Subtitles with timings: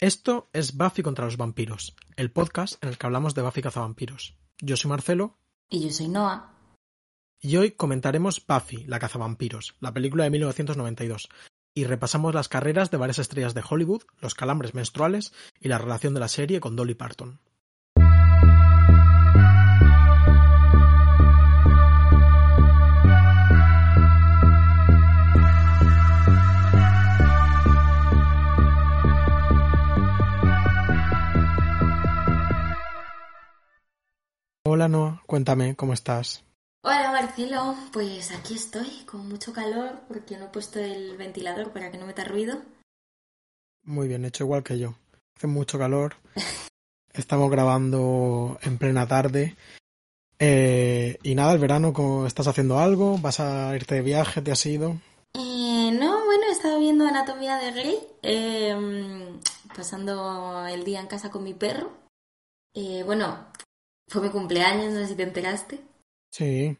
[0.00, 4.36] Esto es Buffy contra los vampiros, el podcast en el que hablamos de Buffy cazavampiros.
[4.60, 5.36] Yo soy Marcelo.
[5.68, 6.54] Y yo soy Noah.
[7.40, 11.28] Y hoy comentaremos Buffy, la cazavampiros, la película de 1992,
[11.74, 16.14] y repasamos las carreras de varias estrellas de Hollywood, los calambres menstruales y la relación
[16.14, 17.40] de la serie con Dolly Parton.
[34.78, 36.44] Hola Noah, cuéntame, ¿cómo estás?
[36.84, 41.90] Hola Marcelo, pues aquí estoy con mucho calor porque no he puesto el ventilador para
[41.90, 42.62] que no meta ruido.
[43.82, 44.94] Muy bien, hecho igual que yo.
[45.36, 46.14] Hace mucho calor.
[47.12, 49.56] Estamos grabando en plena tarde.
[50.38, 53.18] Eh, y nada, el verano, ¿cómo ¿estás haciendo algo?
[53.18, 54.42] ¿Vas a irte de viaje?
[54.42, 54.90] ¿Te has ido?
[55.34, 59.40] Eh, no, bueno, he estado viendo Anatomía de Grey, eh,
[59.76, 61.90] pasando el día en casa con mi perro.
[62.74, 63.48] Eh, bueno,
[64.08, 65.80] fue mi cumpleaños, no sé si te enteraste.
[66.30, 66.76] Sí,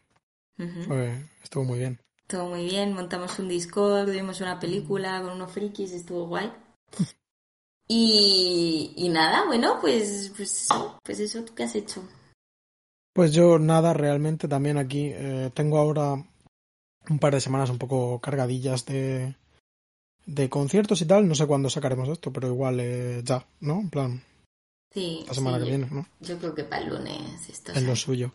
[0.85, 1.99] fue- estuvo muy bien.
[2.21, 6.51] Estuvo muy bien, montamos un Discord, vimos una película con unos frikis, estuvo guay.
[7.91, 12.03] Y, y nada, bueno, pues, pues eso, pues eso, ¿tú qué has hecho?
[13.13, 18.19] Pues yo nada, realmente también aquí eh, tengo ahora un par de semanas un poco
[18.21, 19.35] cargadillas de,
[20.27, 21.27] de conciertos y tal.
[21.27, 23.79] No sé cuándo sacaremos esto, pero igual eh, ya, ¿no?
[23.79, 24.23] En plan,
[24.93, 26.07] Sí, la semana sí, que viene, ¿no?
[26.19, 28.31] Yo creo que para el lunes esto Es lo suyo.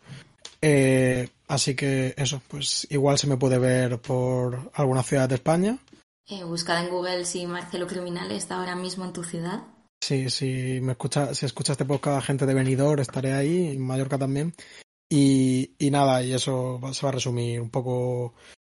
[0.61, 5.79] Eh, así que eso, pues igual se me puede ver por alguna ciudad de España.
[6.27, 9.65] Eh, buscad en Google si Marcelo Criminal está ahora mismo en tu ciudad.
[10.01, 14.19] Sí, si me escucha, si escucha este podcast gente de Benidorm, estaré ahí, en Mallorca
[14.19, 14.55] también.
[15.11, 18.35] Y, y nada, y eso se va a resumir un poco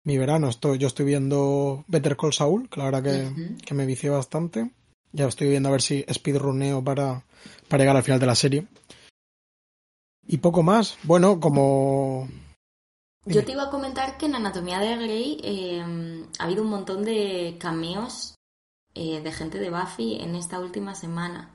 [0.06, 0.50] mi verano.
[0.50, 4.72] Estoy, yo estoy viendo Better Call Saul, que la verdad que, que me vicié bastante.
[5.16, 7.24] Ya estoy viendo a ver si speedruneo para,
[7.70, 8.68] para llegar al final de la serie.
[10.28, 10.98] Y poco más.
[11.04, 12.28] Bueno, como...
[13.26, 17.04] Yo te iba a comentar que en Anatomía de Grey eh, ha habido un montón
[17.06, 18.36] de cameos
[18.94, 21.50] eh, de gente de Buffy en esta última semana.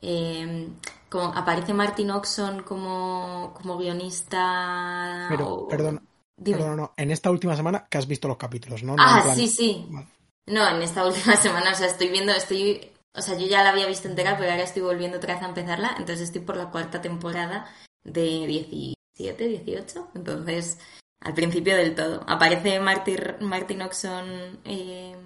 [0.00, 0.68] Eh,
[1.10, 5.26] como aparece Martin Oxon como, como guionista.
[5.28, 6.00] Pero, o- perdón,
[6.42, 8.96] perdón, no, en esta última semana que has visto los capítulos, ¿no?
[8.98, 9.86] Ah, plan- sí, sí.
[9.90, 10.08] Vale.
[10.46, 13.70] No, en esta última semana, o sea, estoy viendo, estoy, o sea, yo ya la
[13.70, 16.70] había visto entera, pero ahora estoy volviendo otra vez a empezarla, entonces estoy por la
[16.70, 17.66] cuarta temporada
[18.04, 20.78] de 17, 18, entonces
[21.20, 22.24] al principio del todo.
[22.26, 25.16] Aparece Martin, Martin Oxon eh,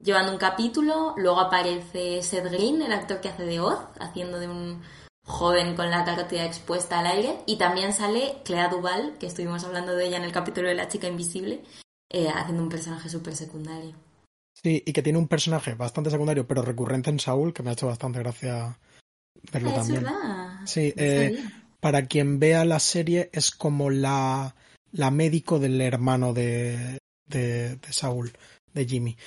[0.00, 4.48] llevando un capítulo, luego aparece Seth Green, el actor que hace de Oz, haciendo de
[4.48, 4.82] un
[5.24, 9.94] joven con la carótida expuesta al aire, y también sale Clea Duval, que estuvimos hablando
[9.94, 11.62] de ella en el capítulo de La chica invisible,
[12.10, 13.94] eh, haciendo un personaje súper secundario.
[14.64, 17.74] Sí, y que tiene un personaje bastante secundario, pero recurrente en Saúl, que me ha
[17.74, 18.78] hecho bastante gracia
[19.52, 20.04] verlo Ah, es también.
[20.04, 20.66] verdad.
[20.66, 21.34] Sí, eh,
[21.80, 24.54] para quien vea la serie es como la,
[24.92, 28.32] la médico del hermano de, de, de Saúl,
[28.72, 29.18] de Jimmy.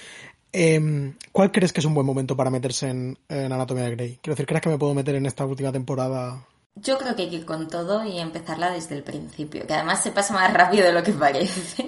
[0.51, 4.19] Em, ¿Cuál crees que es un buen momento para meterse en, en Anatomía de Grey?
[4.23, 6.47] Quiero decir, ¿crees que me puedo meter en esta última temporada?
[6.81, 10.01] Yo creo que hay que ir con todo y empezarla desde el principio, que además
[10.01, 11.85] se pasa más rápido de lo que parece.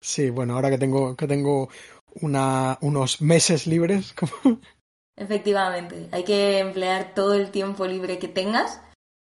[0.00, 1.68] Sí, bueno, ahora que tengo, que tengo
[2.20, 4.58] una, unos meses libres, como...
[5.16, 8.80] Efectivamente, hay que emplear todo el tiempo libre que tengas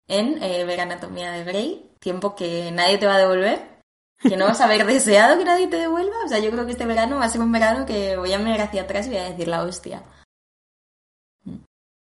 [0.09, 3.72] en eh, ver Anatomía de Grey, tiempo que nadie te va a devolver,
[4.19, 6.16] que no vas a haber deseado que nadie te devuelva.
[6.25, 8.38] O sea, yo creo que este verano va a ser un verano que voy a
[8.38, 10.03] mirar hacia atrás y voy a decir la hostia.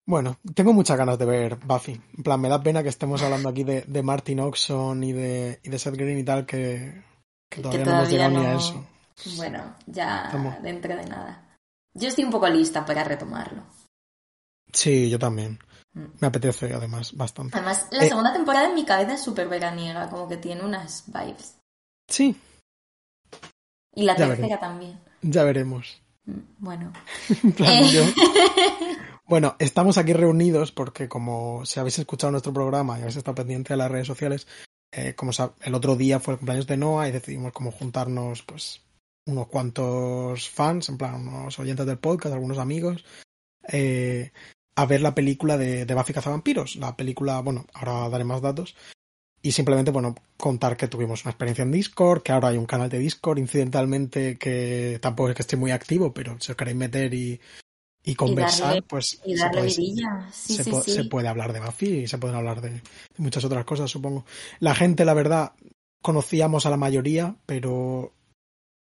[0.06, 2.02] Bueno, tengo muchas ganas de ver Buffy.
[2.18, 5.60] En plan, me da pena que estemos hablando aquí de, de Martin Oxon y de,
[5.62, 7.04] y de Seth Green y tal, que,
[7.48, 8.84] que todavía, no hemos llegado ni a eso.
[9.38, 10.30] Bueno, ya
[10.62, 11.58] dentro de nada.
[11.94, 13.64] Yo estoy un poco lista para retomarlo.
[14.72, 15.60] Sí, yo también.
[15.94, 16.06] Mm.
[16.20, 17.58] Me apetece, además, bastante.
[17.58, 18.10] Además, la Eh.
[18.10, 21.56] segunda temporada en mi cabeza es súper veraniega, como que tiene unas vibes.
[22.08, 22.36] Sí,
[23.96, 25.00] Y la Ya tercera también.
[25.22, 26.02] ya veremos.
[26.26, 26.94] Mm, Bueno.
[27.60, 27.90] Eh.
[27.92, 28.04] yo-
[29.26, 33.74] Bueno, estamos aquí reunidos porque como si habéis escuchado nuestro programa y habéis estado pendiente
[33.74, 34.48] de las redes sociales,
[34.92, 38.42] eh, como sab- el otro día fue el cumpleaños de Noah y decidimos como juntarnos
[38.44, 38.82] pues
[39.32, 43.06] unos cuantos fans, en plan unos oyentes del podcast, algunos amigos,
[43.72, 44.32] eh,
[44.76, 46.76] a ver la película de, de Buffy Cazavampiros.
[46.78, 48.76] La película, bueno, ahora daré más datos.
[49.42, 52.90] Y simplemente, bueno, contar que tuvimos una experiencia en Discord, que ahora hay un canal
[52.90, 57.14] de Discord incidentalmente que tampoco es que esté muy activo, pero si os queréis meter
[57.14, 57.40] y,
[58.04, 60.28] y conversar, darle- pues Y se darle puede- vidilla.
[60.34, 60.92] Sí, se, sí, po- sí.
[60.92, 62.82] se puede hablar de Buffy y se pueden hablar de
[63.18, 64.26] muchas otras cosas, supongo.
[64.60, 65.54] La gente, la verdad,
[66.02, 68.12] conocíamos a la mayoría, pero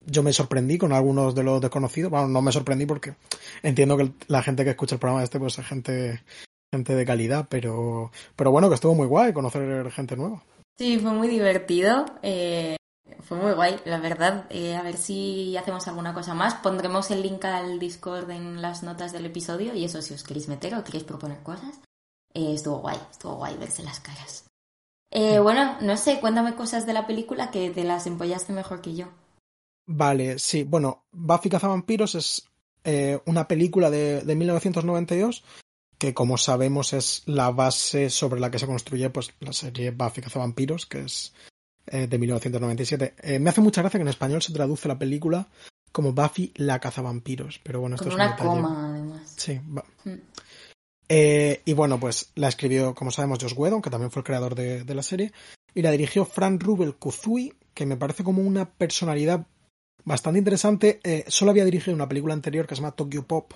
[0.06, 2.12] yo me sorprendí con algunos de los desconocidos.
[2.12, 3.16] Bueno, no me sorprendí porque
[3.64, 6.24] entiendo que la gente que escucha el programa este pues es gente,
[6.74, 10.44] gente de calidad, pero, pero bueno, que estuvo muy guay conocer gente nueva.
[10.78, 12.06] Sí, fue muy divertido.
[12.22, 12.76] Eh,
[13.22, 14.46] fue muy guay, la verdad.
[14.50, 16.56] Eh, a ver si hacemos alguna cosa más.
[16.56, 20.48] Pondremos el link al Discord en las notas del episodio y eso si os queréis
[20.48, 21.80] meter o queréis proponer cosas.
[22.34, 24.46] Eh, estuvo guay, estuvo guay verse las caras.
[25.12, 28.96] Eh, bueno, no sé, cuéntame cosas de la película que te las empollaste mejor que
[28.96, 29.08] yo.
[29.86, 30.64] Vale, sí.
[30.64, 32.48] Bueno, Buffy Cazavampiros es
[33.26, 35.44] una película de, de 1992
[36.00, 40.22] que como sabemos es la base sobre la que se construye pues la serie Buffy
[40.22, 41.32] Cazavampiros, que es
[41.88, 43.16] eh, de 1997.
[43.22, 45.48] Eh, me hace mucha gracia que en español se traduce la película
[45.92, 49.34] como Buffy la cazavampiros, pero bueno, esto es una coma además.
[49.36, 49.60] Sí.
[50.06, 50.14] Mm.
[51.10, 54.56] Eh, y bueno, pues la escribió, como sabemos, Josh Whedon, que también fue el creador
[54.56, 55.34] de, la serie,
[55.76, 59.46] y la dirigió Frank Rubel Kuzui, que me parece como una personalidad
[60.04, 61.00] bastante interesante.
[61.28, 63.54] solo había dirigido una película anterior que se llama Tokyo Pop,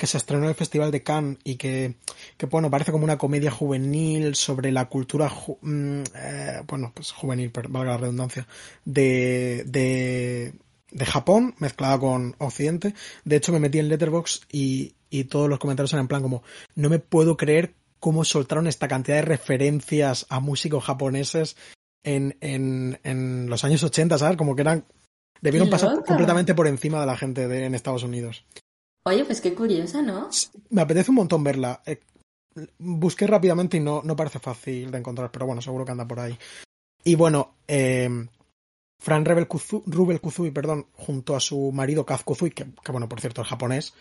[0.00, 1.96] que se estrenó en el Festival de Cannes y que,
[2.38, 5.30] que bueno, parece como una comedia juvenil sobre la cultura,
[5.60, 8.46] mm, eh, bueno, pues juvenil, valga la redundancia,
[8.86, 10.54] de, de,
[10.90, 12.94] de Japón mezclada con Occidente.
[13.26, 16.42] De hecho, me metí en Letterboxd y, y todos los comentarios eran en plan como,
[16.74, 21.58] no me puedo creer cómo soltaron esta cantidad de referencias a músicos japoneses
[22.04, 24.38] en, en, en los años 80, ¿sabes?
[24.38, 24.86] Como que eran
[25.40, 28.44] debieron pasar completamente por encima de la gente de, en Estados Unidos.
[29.04, 30.28] Oye, pues qué curiosa, ¿no?
[30.68, 31.82] Me apetece un montón verla.
[31.86, 32.00] Eh,
[32.78, 36.20] busqué rápidamente y no, no parece fácil de encontrar, pero bueno, seguro que anda por
[36.20, 36.36] ahí.
[37.04, 38.08] Y bueno, eh,
[39.00, 39.48] Fran Rebel
[39.86, 43.94] Rubel Kuzui, perdón, junto a su marido Kaz Kuzui, que, bueno, por cierto es japonés,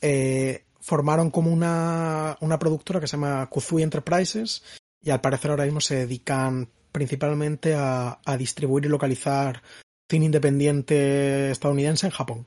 [0.00, 4.64] eh, formaron como una, una productora que se llama Kuzui Enterprises
[5.00, 9.62] y al parecer ahora mismo se dedican principalmente a, a distribuir y localizar
[10.08, 12.46] cine independiente estadounidense en Japón.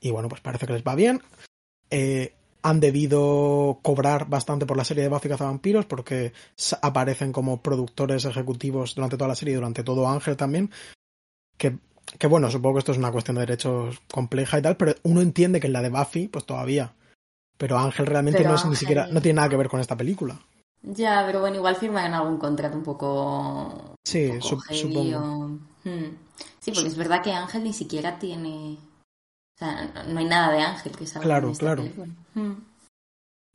[0.00, 1.22] Y bueno, pues parece que les va bien.
[1.90, 6.32] Eh, han debido cobrar bastante por la serie de Buffy Vampiros porque
[6.80, 10.70] aparecen como productores ejecutivos durante toda la serie y durante todo Ángel también.
[11.56, 11.78] Que,
[12.18, 15.20] que bueno, supongo que esto es una cuestión de derechos compleja y tal, pero uno
[15.20, 16.94] entiende que en la de Buffy, pues todavía.
[17.58, 20.38] Pero Ángel realmente no es ni siquiera, no tiene nada que ver con esta película.
[20.82, 23.94] Ya, pero bueno, igual firman algún contrato un poco.
[24.04, 25.58] Sí, supongo.
[25.84, 26.16] Hmm.
[26.62, 28.78] Sí, porque es verdad que Ángel ni siquiera tiene
[30.08, 31.24] no hay nada de Ángel que salga.
[31.24, 31.84] Claro, claro.
[32.34, 32.54] Hmm.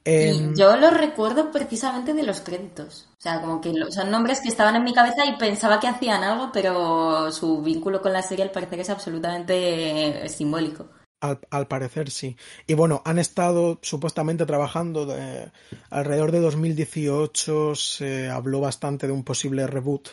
[0.06, 3.10] Em, yo lo recuerdo precisamente de los créditos.
[3.12, 6.24] O sea, como que son nombres que estaban en mi cabeza y pensaba que hacían
[6.24, 10.88] algo, pero su vínculo con la serie al parecer es absolutamente eh, simbólico.
[11.20, 12.38] Al, parecer sí.
[12.68, 15.52] Y bueno, han estado supuestamente trabajando de,
[15.90, 17.76] alrededor de 2018.
[17.76, 20.10] Se habló bastante de un posible reboot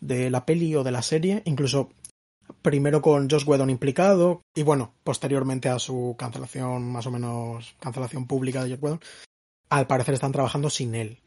[0.00, 1.42] de la peli o de la serie.
[1.44, 1.90] Incluso
[2.62, 8.26] primero con Josh Whedon implicado y bueno, posteriormente a su cancelación, más o menos cancelación
[8.26, 9.00] pública de Josh Whedon,
[9.70, 11.20] al parecer están trabajando sin él.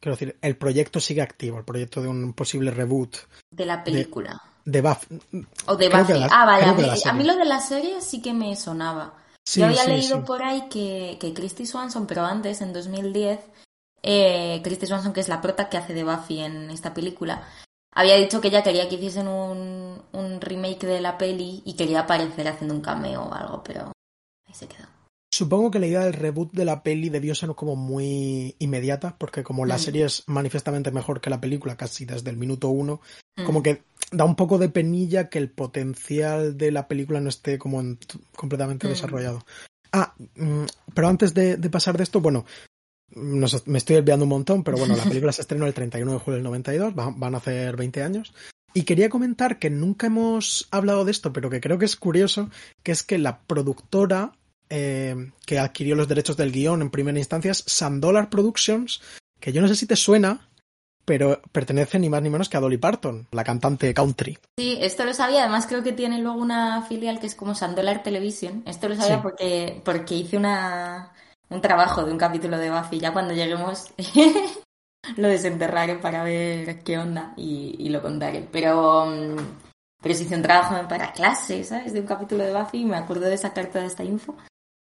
[0.00, 3.16] Quiero decir, el proyecto sigue activo, el proyecto de un posible reboot.
[3.50, 4.42] De la película.
[4.64, 5.20] De, Buffy.
[5.66, 6.26] O de Buffy.
[6.28, 6.64] ah, vale,
[7.04, 9.14] a mí, lo de la serie sí que me sonaba.
[9.44, 13.40] Yo había leído por ahí que, que Christy Swanson, pero antes, en 2010,
[14.02, 17.46] eh, Christy Swanson, que es la prota que hace de Buffy en esta película,
[17.92, 22.00] había dicho que ella quería que hiciesen un, un remake de la peli y quería
[22.00, 23.92] aparecer haciendo un cameo o algo, pero
[24.46, 24.86] ahí se quedó.
[25.32, 29.42] Supongo que la idea del reboot de la peli debió ser como muy inmediata, porque
[29.42, 29.78] como la mm.
[29.78, 33.00] serie es manifiestamente mejor que la película, casi desde el minuto uno,
[33.36, 33.44] mm.
[33.44, 37.58] como que da un poco de penilla que el potencial de la película no esté
[37.58, 37.82] como
[38.36, 38.90] completamente mm.
[38.90, 39.46] desarrollado.
[39.90, 40.14] Ah,
[40.94, 42.44] pero antes de, pasar de esto, bueno,
[43.14, 46.36] me estoy desviando un montón, pero bueno, la película se estrenó el 31 de julio
[46.36, 48.32] del 92, van, a hacer 20 años.
[48.74, 52.50] Y quería comentar que nunca hemos hablado de esto, pero que creo que es curioso,
[52.82, 54.32] que es que la productora
[54.70, 59.02] eh, que adquirió los derechos del guion en primera instancia es Sandolar Productions,
[59.38, 60.48] que yo no sé si te suena,
[61.04, 64.38] pero pertenece ni más ni menos que a Dolly Parton, la cantante country.
[64.58, 68.02] Sí, esto lo sabía, además creo que tiene luego una filial que es como Sandolar
[68.02, 68.62] Television.
[68.66, 71.12] Esto lo sabía porque, porque hice una,
[71.52, 72.98] un trabajo de un capítulo de Buffy.
[72.98, 73.92] Ya cuando lleguemos
[75.16, 78.48] lo desenterraré para ver qué onda y, lo contaré.
[78.50, 79.36] Pero, mm,
[80.02, 81.92] pero si hice un trabajo para clase, ¿sabes?
[81.92, 84.36] De un capítulo de Buffy y me acuerdo de sacar toda esta info.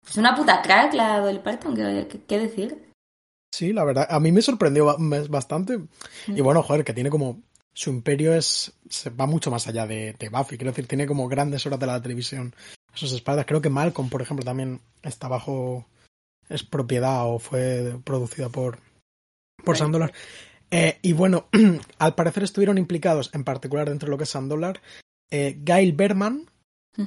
[0.07, 2.88] Es una puta crack la del Parton, ¿qué, qué decir?
[3.51, 4.95] Sí, la verdad, a mí me sorprendió
[5.29, 5.79] bastante.
[6.27, 7.41] Y bueno, joder, que tiene como.
[7.74, 8.74] Su imperio es.
[8.89, 10.57] Se va mucho más allá de, de Buffy.
[10.57, 12.55] Quiero decir, tiene como grandes horas de la televisión
[12.91, 13.45] a sus espaldas.
[13.45, 15.86] Creo que Malcolm, por ejemplo, también está bajo
[16.49, 18.79] es propiedad o fue producida por,
[19.63, 20.13] por Sandolar.
[20.69, 21.47] Eh, y bueno,
[21.99, 24.81] al parecer estuvieron implicados, en particular dentro de lo que es Sandolar,
[25.31, 26.49] eh, Gail Berman,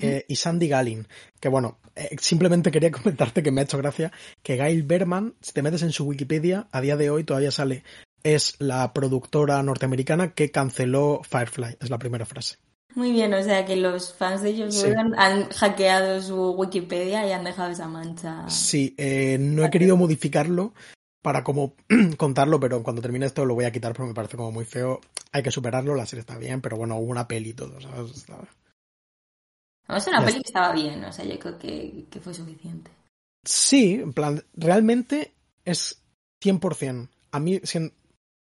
[0.00, 1.09] eh, y Sandy Gallin.
[1.40, 5.52] Que bueno, eh, simplemente quería comentarte que me ha hecho gracia que Gail Berman, si
[5.52, 7.82] te metes en su Wikipedia, a día de hoy todavía sale,
[8.23, 12.56] es la productora norteamericana que canceló Firefly, es la primera frase.
[12.94, 14.85] Muy bien, o sea que los fans de ellos
[15.16, 18.49] han hackeado su Wikipedia y han dejado esa mancha.
[18.49, 20.75] Sí, eh, no he querido modificarlo
[21.23, 21.75] para como
[22.16, 25.00] contarlo, pero cuando termine esto lo voy a quitar porque me parece como muy feo.
[25.32, 28.26] Hay que superarlo, la serie está bien, pero bueno, hubo una peli y todo, ¿sabes?
[29.88, 32.90] Es una peli que estaba bien, o sea, yo creo que, que fue suficiente.
[33.44, 35.32] Sí, en plan, realmente
[35.64, 36.02] es
[36.42, 37.09] 100%.
[37.32, 37.61] A mí,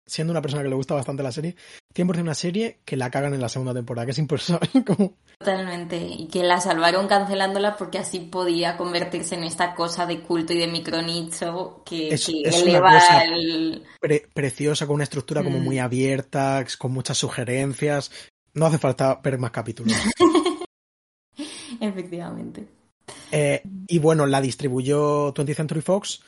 [0.06, 1.56] siendo una persona que le gusta bastante la serie,
[1.94, 4.60] 100% una serie que la cagan en la segunda temporada, que es imposible.
[5.40, 10.54] Totalmente, y que la salvaron cancelándola porque así podía convertirse en esta cosa de culto
[10.54, 13.84] y de micronicho que, que eleva el...
[14.34, 15.64] preciosa, con una estructura como mm.
[15.64, 18.12] muy abierta, con muchas sugerencias.
[18.54, 19.94] No hace falta ver más capítulos.
[21.80, 22.68] Efectivamente.
[23.32, 26.22] Eh, y bueno, la distribuyó 20th Century Fox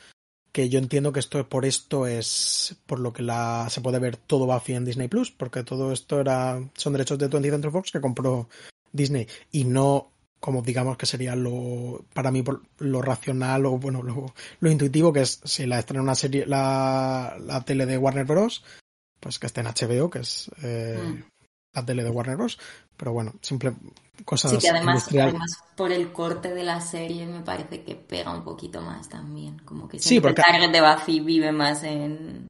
[0.54, 4.16] que yo entiendo que esto por esto es por lo que la se puede ver
[4.16, 7.90] todo Buffy en Disney Plus, porque todo esto era son derechos de 20th Century Fox
[7.90, 8.48] que compró
[8.92, 9.26] Disney.
[9.50, 12.44] Y no como digamos que sería lo para mí
[12.78, 17.36] lo racional o bueno lo, lo intuitivo que es si la estrena una serie la,
[17.40, 18.62] la tele de Warner Bros
[19.18, 21.33] pues que esté en HBO que es eh, mm
[21.74, 22.58] la tele de Warner Bros.
[22.96, 23.74] Pero bueno, simple
[24.24, 24.52] cosas.
[24.52, 28.44] Sí, que además, además, por el corte de la serie me parece que pega un
[28.44, 29.58] poquito más también.
[29.60, 30.42] Como que sí, porque...
[30.42, 32.46] el target de Buffy vive más en.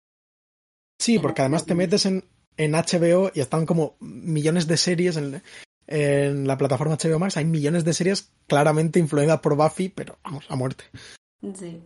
[0.98, 2.24] Sí, porque además te metes en,
[2.56, 5.42] en HBO y están como millones de series en,
[5.86, 7.36] en la plataforma HBO Max.
[7.36, 10.84] Hay millones de series claramente influidas por Buffy, pero vamos, a muerte.
[11.54, 11.82] Sí.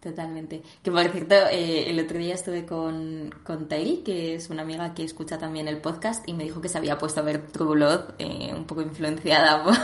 [0.00, 0.62] Totalmente.
[0.82, 4.94] Que por cierto, eh, el otro día estuve con, con Tairi, que es una amiga
[4.94, 7.74] que escucha también el podcast, y me dijo que se había puesto a ver True
[7.74, 9.74] Blood, eh, un poco influenciada por.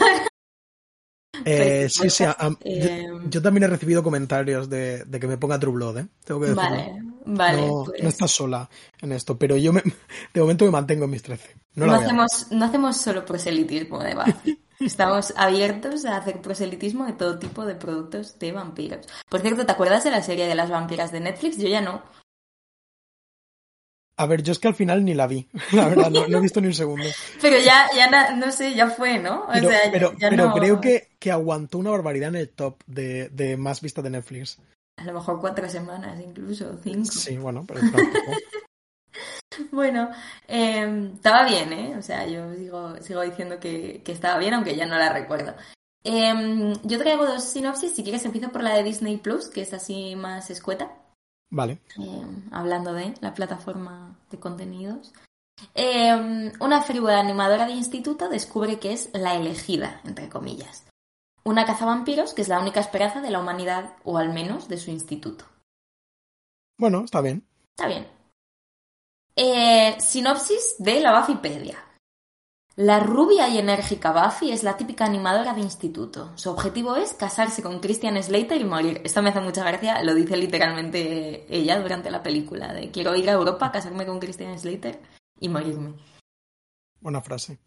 [1.45, 2.25] Eh, sí, sí.
[3.29, 6.07] yo, también he recibido comentarios de, de, que me ponga True Blood, ¿eh?
[6.25, 6.63] Tengo que decirlo.
[6.63, 7.67] Vale, vale.
[7.67, 8.03] No, pues...
[8.03, 9.83] no, estás sola en esto, pero yo me,
[10.33, 11.57] de momento me mantengo en mis 13.
[11.75, 14.64] No, no hacemos, no hacemos solo proselitismo de Buffy.
[14.81, 19.07] Estamos abiertos a hacer proselitismo de todo tipo de productos de vampiros.
[19.29, 21.59] Por cierto, ¿te acuerdas de la serie de las vampiras de Netflix?
[21.59, 22.03] Yo ya no.
[24.17, 26.61] A ver, yo es que al final ni la vi, la verdad, no, he visto
[26.61, 27.05] ni un segundo.
[27.41, 29.47] Pero ya, ya no sé, ya fue, ¿no?
[29.91, 34.03] pero, pero, creo que, que, aguantó una barbaridad en el top de, de más vista
[34.03, 34.59] de Netflix.
[34.97, 37.11] A lo mejor cuatro semanas, incluso cinco.
[37.11, 38.37] Sí, bueno, pero tampoco.
[39.73, 40.11] Bueno,
[40.49, 41.97] eh, estaba bien, ¿eh?
[41.99, 45.55] O sea, yo sigo, sigo diciendo que, que, estaba bien, aunque ya no la recuerdo.
[46.05, 49.73] Eh, yo traigo dos sinopsis, si quieres empiezo por la de Disney Plus, que es
[49.73, 50.93] así más escueta.
[51.51, 51.81] Vale.
[51.97, 55.13] Em, hablando de la plataforma de contenidos.
[55.73, 60.87] Em, una frívola animadora de instituto descubre que es la elegida, entre comillas.
[61.45, 64.91] Una cazavampiros que es la única esperanza de la humanidad, o al menos de su
[64.91, 65.45] instituto.
[66.79, 67.47] Bueno, está bien.
[67.77, 68.14] Está bien.
[69.37, 71.77] Eh, sinopsis de la Buffypedia.
[72.77, 76.31] La rubia y enérgica Buffy es la típica animadora de instituto.
[76.37, 79.01] Su objetivo es casarse con Christian Slater y morir.
[79.05, 83.29] Esto me hace mucha gracia, lo dice literalmente ella durante la película, de quiero ir
[83.29, 85.01] a Europa, casarme con Christian Slater
[85.41, 85.95] y morirme.
[87.01, 87.59] Buena frase.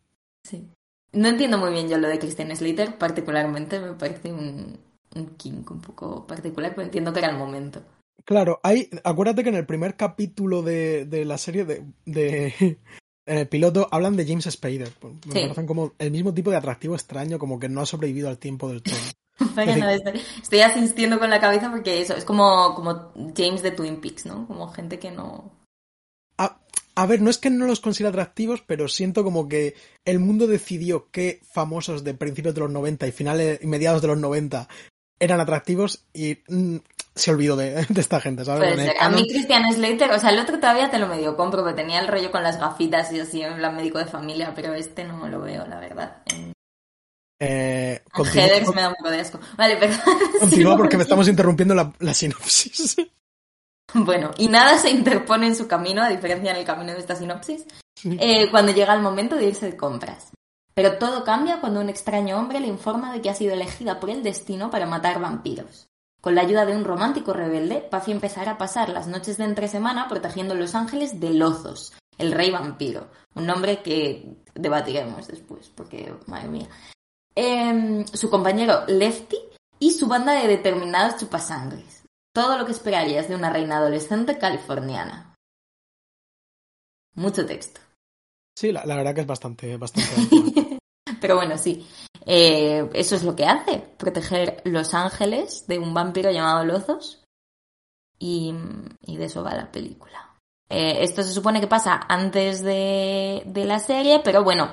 [0.43, 0.69] Sí.
[1.11, 4.79] No entiendo muy bien yo lo de Christian Slater, particularmente me parece un,
[5.15, 7.81] un kink un poco particular, pero entiendo que era el momento.
[8.27, 12.53] Claro, hay, acuérdate que en el primer capítulo de, de la serie de, de,
[13.25, 14.91] en el piloto hablan de James Spader.
[14.99, 15.39] Pues, me sí.
[15.43, 18.67] parecen como el mismo tipo de atractivo extraño, como que no ha sobrevivido al tiempo
[18.67, 18.97] del todo.
[19.55, 24.01] no, estoy, estoy, asistiendo con la cabeza porque eso es como, como James de Twin
[24.01, 24.45] Peaks, ¿no?
[24.45, 25.49] Como gente que no.
[26.37, 26.59] A,
[26.95, 30.47] a ver, no es que no los considere atractivos, pero siento como que el mundo
[30.47, 34.67] decidió que famosos de principios de los 90 y finales y mediados de los 90
[35.19, 36.77] eran atractivos y mm,
[37.17, 38.73] se olvidó de, de, esta gente, ¿sabes?
[38.73, 38.95] Puede ser.
[38.99, 41.99] A mí Christian Slater, o sea, el otro todavía te lo medio compro, porque tenía
[41.99, 45.27] el rollo con las gafitas y así, en plan médico de familia, pero este no
[45.27, 46.21] lo veo, la verdad.
[47.39, 48.01] Eh,
[48.33, 49.39] Headers me da un poco de asco.
[49.55, 49.99] Vale, perdón.
[50.39, 52.97] Continúa porque me estamos interrumpiendo la, la, sinopsis.
[53.93, 57.15] Bueno, y nada se interpone en su camino, a diferencia en el camino de esta
[57.15, 57.65] sinopsis,
[58.03, 60.31] eh, cuando llega el momento de irse de compras.
[60.73, 64.09] Pero todo cambia cuando un extraño hombre le informa de que ha sido elegida por
[64.09, 65.87] el destino para matar vampiros.
[66.21, 69.67] Con la ayuda de un romántico rebelde, Buffy empezará a pasar las noches de entre
[69.67, 73.09] semana protegiendo Los Ángeles de Lozos, el rey vampiro.
[73.35, 76.67] Un nombre que debatiremos después, porque, madre mía.
[77.35, 79.37] Eh, su compañero Lefty
[79.79, 82.03] y su banda de determinados chupasangres.
[82.33, 85.35] Todo lo que esperarías de una reina adolescente californiana.
[87.15, 87.81] Mucho texto.
[88.55, 90.77] Sí, la, la verdad que es bastante, bastante.
[91.21, 91.87] Pero bueno, sí.
[92.29, 97.23] Eh, eso es lo que hace, proteger los ángeles de un vampiro llamado Lozos.
[98.19, 98.53] Y,
[99.01, 100.35] de eso va la película.
[100.69, 104.69] Eh, esto se supone que pasa antes de, de la serie, pero bueno,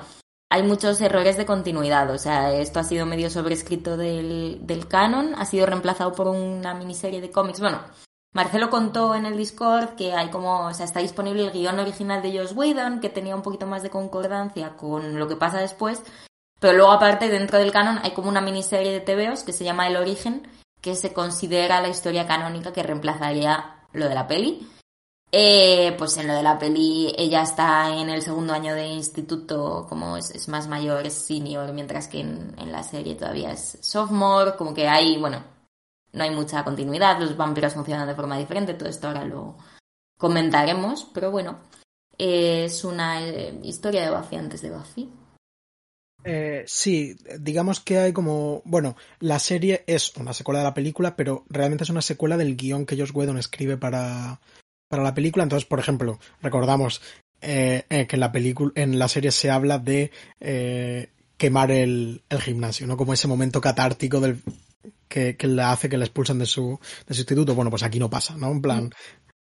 [0.49, 2.11] hay muchos errores de continuidad.
[2.11, 6.73] O sea, esto ha sido medio sobrescrito del, del canon, ha sido reemplazado por una
[6.73, 7.61] miniserie de cómics.
[7.61, 7.79] Bueno,
[8.33, 12.21] Marcelo contó en el Discord que hay como, o sea, está disponible el guion original
[12.21, 16.03] de Joss Whedon, que tenía un poquito más de concordancia con lo que pasa después,
[16.59, 19.87] pero luego aparte dentro del canon hay como una miniserie de TVOs que se llama
[19.87, 20.47] El Origen,
[20.81, 24.67] que se considera la historia canónica que reemplazaría lo de la peli.
[25.31, 29.85] Eh, pues en lo de la peli ella está en el segundo año de instituto,
[29.89, 34.73] como es, más mayor, es senior, mientras que en, la serie todavía es sophomore, como
[34.73, 35.43] que hay, bueno,
[36.13, 39.57] no hay mucha continuidad, los vampiros funcionan de forma diferente, todo esto ahora lo
[40.17, 41.57] comentaremos, pero bueno,
[42.17, 45.11] es una eh, historia de Buffy antes de Buffy.
[46.25, 48.63] Eh, sí, digamos que hay como.
[48.65, 52.55] Bueno, la serie es una secuela de la película, pero realmente es una secuela del
[52.55, 54.41] guion que Josh Whedon escribe para,
[54.89, 55.43] para la película.
[55.43, 57.01] Entonces, por ejemplo, recordamos
[57.41, 62.23] eh, eh, que en la película, en la serie se habla de eh, quemar el,
[62.27, 62.97] el, gimnasio, ¿no?
[62.97, 64.41] Como ese momento catártico del
[65.07, 67.53] que, que le hace que le expulsan de su, de su instituto.
[67.53, 68.51] Bueno, pues aquí no pasa, ¿no?
[68.51, 68.89] En plan.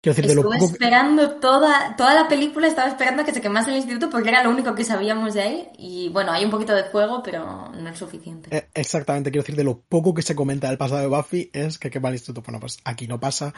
[0.03, 3.69] Quiero decir, de lo poco esperando toda, toda la película, estaba esperando que se quemase
[3.69, 5.69] el instituto porque era lo único que sabíamos de ahí.
[5.77, 8.57] Y bueno, hay un poquito de fuego, pero no es suficiente.
[8.57, 11.79] Eh, exactamente, quiero decir, de lo poco que se comenta del pasado de Buffy es
[11.79, 12.41] que quema el instituto.
[12.41, 13.53] Bueno, pues aquí no pasa.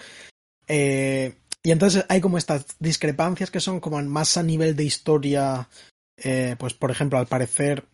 [0.66, 5.68] Eh, y entonces hay como estas discrepancias que son como más a nivel de historia.
[6.16, 7.86] Eh, pues por ejemplo, al parecer,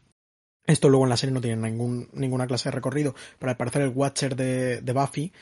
[0.65, 3.83] esto luego en la serie no tiene ningún, ninguna clase de recorrido, pero al parecer
[3.83, 5.33] el Watcher de, de Buffy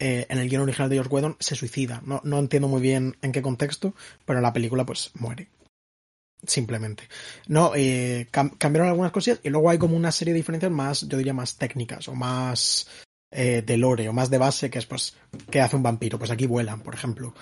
[0.00, 2.00] eh, en el guion original de George Whedon se suicida.
[2.06, 5.48] No, no entiendo muy bien en qué contexto, pero en la película pues muere.
[6.46, 7.04] Simplemente.
[7.48, 11.06] No, eh, cam cambiaron algunas cosillas y luego hay como una serie de diferencias más,
[11.06, 12.88] yo diría, más técnicas o más
[13.30, 15.14] eh, de lore o más de base, que es pues,
[15.50, 16.18] ¿qué hace un vampiro?
[16.18, 17.34] Pues aquí vuelan, por ejemplo.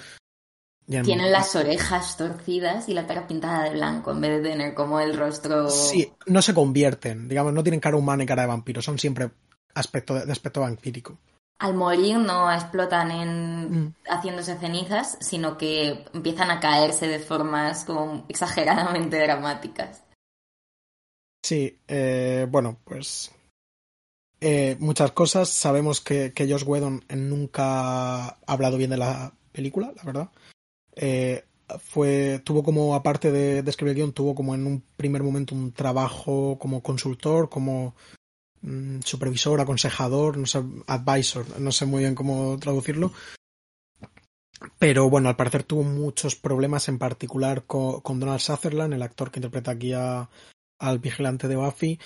[0.84, 4.98] Tienen las orejas torcidas y la cara pintada de blanco en vez de tener como
[4.98, 5.70] el rostro.
[5.70, 9.30] Sí, no se convierten, digamos, no tienen cara humana y cara de vampiro, son siempre
[9.74, 11.18] aspecto de, de aspecto vampírico
[11.58, 13.94] al morir no explotan en mm.
[14.08, 20.04] haciéndose cenizas, sino que empiezan a caerse de formas como exageradamente dramáticas.
[21.42, 23.32] Sí, eh, bueno, pues
[24.40, 25.48] eh, muchas cosas.
[25.48, 30.30] Sabemos que, que Josh Whedon nunca ha hablado bien de la película, la verdad.
[30.94, 31.44] Eh,
[31.80, 35.54] fue, tuvo como, aparte de, de escribir el guion, tuvo como en un primer momento
[35.54, 37.94] un trabajo como consultor, como
[38.62, 43.12] Mm, supervisor, aconsejador, no sé, advisor, no sé muy bien cómo traducirlo.
[44.78, 49.30] Pero bueno, al parecer tuvo muchos problemas, en particular con, con Donald Sutherland, el actor
[49.30, 50.28] que interpreta aquí a,
[50.80, 51.98] al vigilante de Buffy,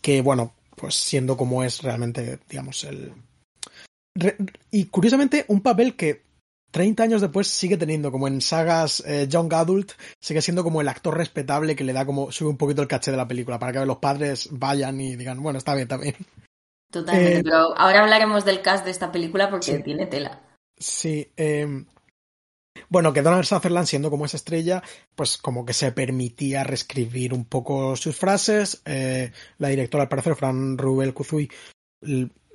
[0.00, 3.12] que bueno, pues siendo como es realmente, digamos, el...
[4.70, 6.25] Y curiosamente, un papel que
[6.70, 10.88] 30 años después sigue teniendo, como en sagas eh, Young Adult, sigue siendo como el
[10.88, 13.72] actor respetable que le da como, sube un poquito el caché de la película, para
[13.72, 16.16] que los padres vayan y digan, bueno, está bien, bien.
[16.90, 20.40] Totalmente, eh, pero ahora hablaremos del cast de esta película porque sí, tiene tela.
[20.78, 21.84] Sí, eh,
[22.88, 24.82] bueno, que Donald Sutherland, siendo como esa estrella,
[25.14, 28.82] pues como que se permitía reescribir un poco sus frases.
[28.84, 31.50] Eh, la directora, al parecer, Fran Rubel Kuzuy,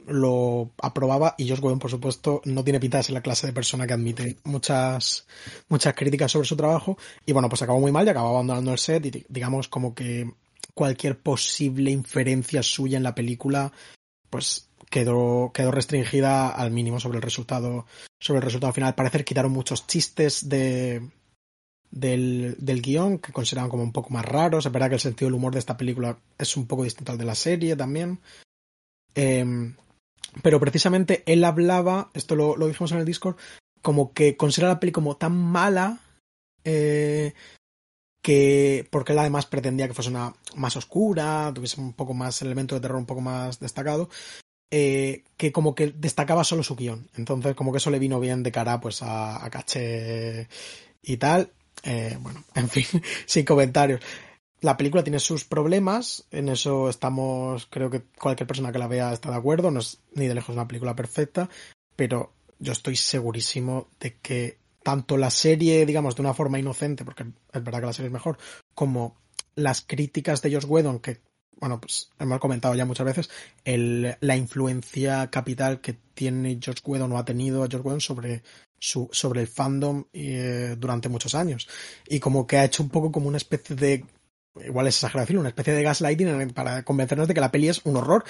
[0.08, 3.54] lo aprobaba y Josh Whedon, por supuesto, no tiene pinta de ser la clase de
[3.54, 5.26] persona que admite muchas,
[5.70, 6.98] muchas críticas sobre su trabajo.
[7.26, 10.32] Y bueno, pues acabó muy mal y acabó abandonando el set y digamos como que
[10.74, 13.72] cualquier posible inferencia suya en la película,
[14.30, 17.86] pues quedó, quedó restringida al mínimo sobre el resultado,
[18.20, 18.90] sobre el resultado final.
[18.90, 21.10] Al parecer quitaron muchos chistes de,
[21.92, 24.66] del, del guion que consideraban como un poco más raros.
[24.66, 27.18] Es verdad que el sentido del humor de esta película es un poco distinto al
[27.18, 28.20] de la serie también.
[29.14, 29.74] Eh,
[30.42, 33.36] pero precisamente él hablaba, esto lo, lo dijimos en el Discord,
[33.82, 36.00] como que considera la peli como tan mala
[36.64, 37.34] eh,
[38.22, 42.76] que porque él además pretendía que fuese una más oscura, tuviese un poco más elemento
[42.76, 44.10] de terror un poco más destacado,
[44.70, 47.10] eh, que como que destacaba solo su guion.
[47.16, 50.48] Entonces como que eso le vino bien de cara pues a, a caché
[51.02, 51.52] y tal.
[51.84, 52.86] Eh, bueno, en fin,
[53.26, 54.02] sin comentarios.
[54.62, 59.12] La película tiene sus problemas, en eso estamos, creo que cualquier persona que la vea
[59.12, 61.50] está de acuerdo, no es ni de lejos una película perfecta,
[61.96, 67.24] pero yo estoy segurísimo de que tanto la serie, digamos, de una forma inocente, porque
[67.24, 68.38] es verdad que la serie es mejor,
[68.76, 69.16] como
[69.56, 71.22] las críticas de Josh Whedon, que,
[71.60, 73.30] bueno, pues hemos comentado ya muchas veces,
[73.66, 78.44] el, la influencia capital que tiene Josh Whedon o ha tenido Josh Whedon sobre,
[78.78, 81.68] su, sobre el fandom eh, durante muchos años.
[82.08, 84.06] Y como que ha hecho un poco como una especie de
[84.56, 87.98] igual es exageración, una especie de gaslighting para convencernos de que la peli es un
[87.98, 88.24] horror.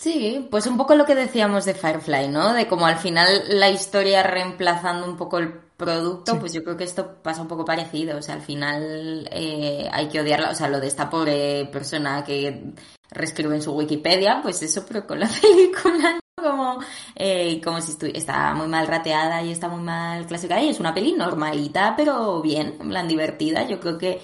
[0.00, 2.54] Sí, pues un poco lo que decíamos de Firefly, ¿no?
[2.54, 6.84] De como al final la historia reemplazando un poco el producto, pues yo creo que
[6.84, 8.16] esto pasa un poco parecido.
[8.16, 10.52] O sea, al final eh, hay que odiarla.
[10.52, 12.72] O sea, lo de esta pobre persona que
[13.10, 16.78] reescribe en su Wikipedia, pues eso, pero con la película, como,
[17.14, 20.62] eh, como si está muy mal rateada y está muy mal clasificada.
[20.62, 23.68] Y es una peli normalita, pero bien, en plan divertida.
[23.68, 24.20] Yo creo que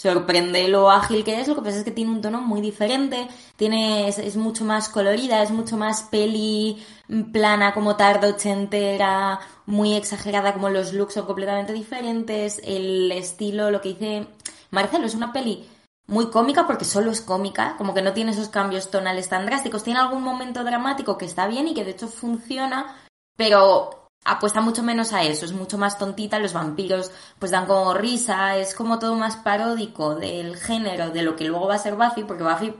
[0.00, 3.28] sorprende lo ágil que es, lo que pasa es que tiene un tono muy diferente,
[3.56, 6.84] tiene, es, mucho más colorida, es mucho más peli
[7.32, 13.80] plana como tarde ochentera, muy exagerada como los looks son completamente diferentes, el estilo, lo
[13.80, 14.28] que dice
[14.70, 15.68] Marcelo, es una peli
[16.06, 19.82] muy cómica porque solo es cómica, como que no tiene esos cambios tonales tan drásticos,
[19.82, 22.96] tiene algún momento dramático que está bien y que de hecho funciona,
[23.36, 27.94] pero apuesta mucho menos a eso, es mucho más tontita, los vampiros pues dan como
[27.94, 31.94] risa, es como todo más paródico del género de lo que luego va a ser
[31.94, 32.74] Buffy, porque Buffy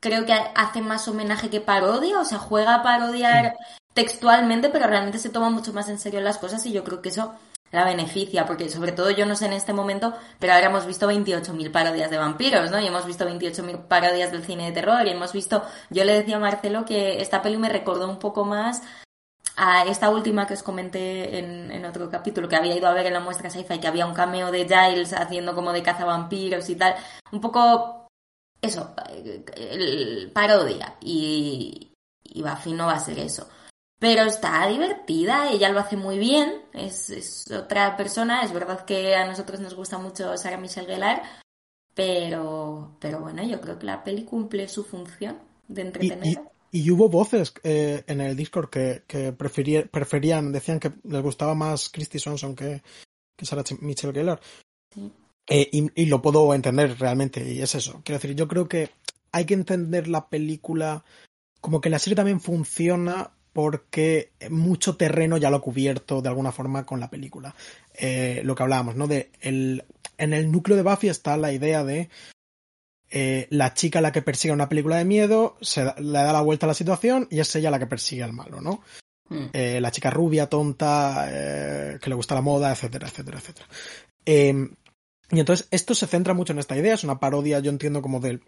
[0.00, 3.56] creo que hace más homenaje que parodia, o sea, juega a parodiar
[3.94, 7.10] textualmente, pero realmente se toma mucho más en serio las cosas y yo creo que
[7.10, 7.34] eso
[7.70, 11.10] la beneficia, porque sobre todo yo no sé en este momento, pero ahora hemos visto
[11.10, 12.78] 28.000 parodias de vampiros, ¿no?
[12.78, 16.36] Y hemos visto 28.000 parodias del cine de terror y hemos visto, yo le decía
[16.36, 18.82] a Marcelo que esta peli me recordó un poco más
[19.56, 23.12] a esta última que os comenté en, otro capítulo, que había ido a ver en
[23.12, 26.76] la muestra sci y que había un cameo de Giles haciendo como de cazavampiros y
[26.76, 26.94] tal,
[27.32, 28.06] un poco
[28.60, 28.94] eso,
[29.56, 33.48] el, parodia, y, y Buffy no va a ser eso.
[33.98, 39.14] Pero está divertida, ella lo hace muy bien, es, es otra persona, es verdad que
[39.14, 41.22] a nosotros nos gusta mucho Sarah Michelle Gellar,
[41.94, 45.38] pero, pero bueno, yo creo que la peli cumple su función
[45.68, 46.51] de entretener.
[46.74, 51.90] Y hubo voces eh, en el Discord que, que preferían, decían que les gustaba más
[51.90, 52.82] Christy Swanson que,
[53.36, 54.40] que Sarah Michelle Gellar.
[55.46, 58.00] Eh, y, lo puedo entender realmente, y es eso.
[58.02, 58.88] Quiero decir, yo creo que
[59.32, 61.04] hay que entender la película
[61.60, 66.52] como que la serie también funciona porque mucho terreno ya lo ha cubierto de alguna
[66.52, 67.54] forma con la película.
[67.94, 69.06] Eh, lo que hablábamos, ¿no?
[69.06, 69.84] De el,
[70.16, 72.08] en el núcleo de Buffy está la idea de
[73.14, 76.64] eh, la chica la que persigue una película de miedo se le da la vuelta
[76.64, 78.80] a la situación y es ella la que persigue al malo, ¿no?
[79.28, 79.48] Hmm.
[79.52, 83.68] Eh, la chica rubia, tonta, eh, que le gusta la moda, etcétera, etcétera, etcétera.
[84.24, 84.74] Em,
[85.30, 88.18] y entonces esto se centra mucho en esta idea, es una parodia, yo entiendo, como
[88.18, 88.42] del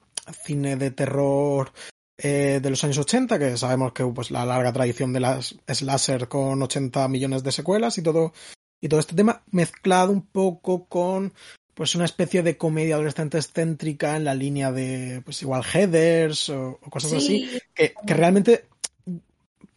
[0.44, 1.72] cine de terror
[2.16, 6.62] de los años 80, que sabemos que pues la larga tradición de las slasher con
[6.62, 8.32] 80 millones de secuelas y todo,
[8.80, 11.34] y todo este tema mezclado un poco con
[11.74, 16.78] pues una especie de comedia adolescente excéntrica en la línea de, pues igual Headers o,
[16.90, 18.66] cosas así, que, que, realmente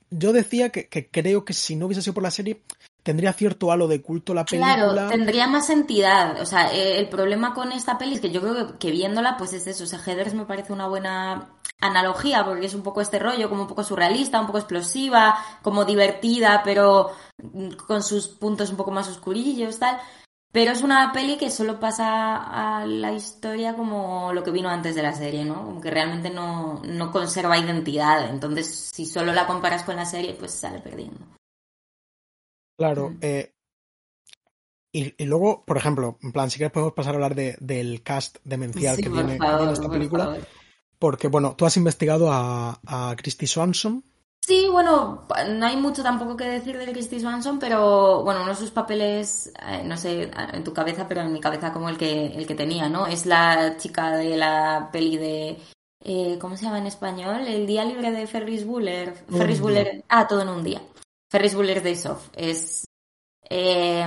[0.09, 2.61] yo decía que, que, creo que si no hubiese sido por la serie
[3.07, 4.75] tendría cierto halo de culto la película.
[4.75, 6.41] Claro, tendría más entidad.
[6.41, 9.53] O sea, eh, el problema con esta peli es que yo creo que, viéndola, pues
[9.53, 9.85] es eso.
[9.85, 13.61] O sea, Headers me parece una buena analogía porque es un poco este rollo, como
[13.61, 17.11] un poco surrealista, un poco explosiva, como divertida, pero
[17.87, 19.97] con sus puntos un poco más oscurillos, tal.
[20.57, 24.95] Pero es una peli que solo pasa a la historia como lo que vino antes
[24.95, 25.63] de la serie, ¿no?
[25.63, 28.27] Como que realmente no, no conserva identidad.
[28.27, 31.19] Entonces, si solo la comparas con la serie, pues sale perdiendo.
[32.75, 33.11] Claro.
[33.11, 33.17] Mm.
[33.21, 33.53] Eh,
[34.93, 38.37] y, luego, por ejemplo, en plan, si quieres podemos pasar a hablar de, del cast
[38.43, 39.37] demencial que, tiene,
[39.71, 40.39] esta película.
[40.97, 44.03] Porque, bueno, tú has investigado a, a Christy Swanson,
[44.47, 48.55] Sí, bueno, no hay mucho tampoco que decir de Christy Swanson, pero bueno, uno de
[48.55, 52.27] sus papeles, eh, no sé, en tu cabeza, pero en mi cabeza como el que,
[52.27, 53.07] el que tenía, ¿no?
[53.07, 55.57] Es la chica de la peli de,
[56.01, 57.45] eh, ¿cómo se llama en español?
[57.45, 59.15] El día libre de Ferris Bueller.
[59.29, 60.81] Ferris Bueller, ah, todo en un día.
[61.29, 62.29] Ferris Bueller Days Off.
[62.33, 62.85] Es,
[63.49, 64.05] eh,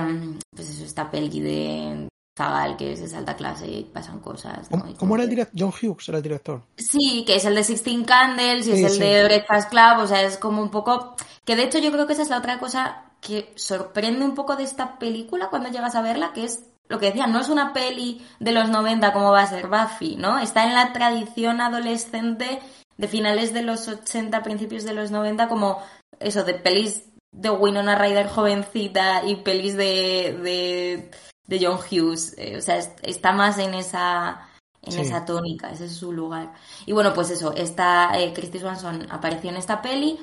[0.49, 4.69] pues eso, esta peli de Zagal, que es de alta clase y pasan cosas.
[4.97, 5.59] ¿Cómo, era el director?
[5.59, 6.61] John Hughes era el director.
[6.77, 10.21] Sí, que es el de Sixteen Candles y es el de Breakfast Club, o sea,
[10.23, 11.15] es como un poco...
[11.45, 14.55] Que de hecho yo creo que esa es la otra cosa que sorprende un poco
[14.55, 17.73] de esta película cuando llegas a verla, que es lo que decía, no es una
[17.73, 20.39] peli de los 90 como va a ser Buffy, ¿no?
[20.39, 22.59] Está en la tradición adolescente
[22.97, 25.81] de finales de los 80, principios de los 90, como
[26.19, 31.11] eso, de pelis de Winona Ryder jovencita y pelis de de
[31.59, 32.35] John Hughes.
[32.37, 34.47] Eh, o sea, está más en esa
[34.83, 36.53] en esa tónica, ese es su lugar.
[36.85, 40.19] Y bueno, pues eso, esta eh, Christy Swanson apareció en esta peli.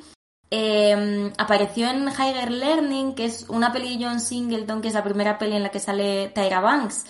[0.50, 5.04] Em, apareció en Higher Learning, que es una peli de John Singleton, que es la
[5.04, 7.06] primera peli en la que sale Tyra Banks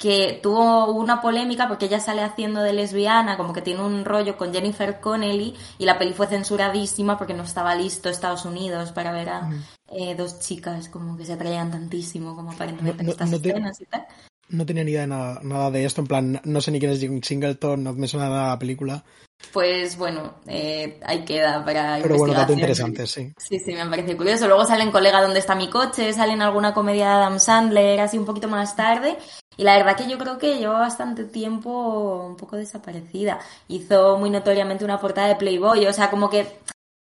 [0.00, 4.38] que tuvo una polémica porque ella sale haciendo de lesbiana, como que tiene un rollo
[4.38, 9.12] con Jennifer Connelly y la peli fue censuradísima porque no estaba listo Estados Unidos para
[9.12, 9.50] ver a
[9.92, 14.06] eh, dos chicas como que se atraían tantísimo como aparentemente en estas escenas y tal.
[14.48, 16.00] no tenía ni idea de nada, nada de esto.
[16.00, 19.04] En plan, no sé ni quién es Jim Singleton, no me suena nada la película.
[19.52, 23.32] Pues bueno, eh, ahí queda para Pero bueno, dato interesante, sí.
[23.36, 24.46] Sí, sí, me parece curioso.
[24.46, 26.12] Luego sale en Colega ¿Dónde está mi coche?
[26.14, 29.18] Sale en alguna comedia de Adam Sandler, así un poquito más tarde.
[29.60, 33.40] Y la verdad que yo creo que lleva bastante tiempo un poco desaparecida.
[33.68, 36.60] Hizo muy notoriamente una portada de Playboy, o sea, como que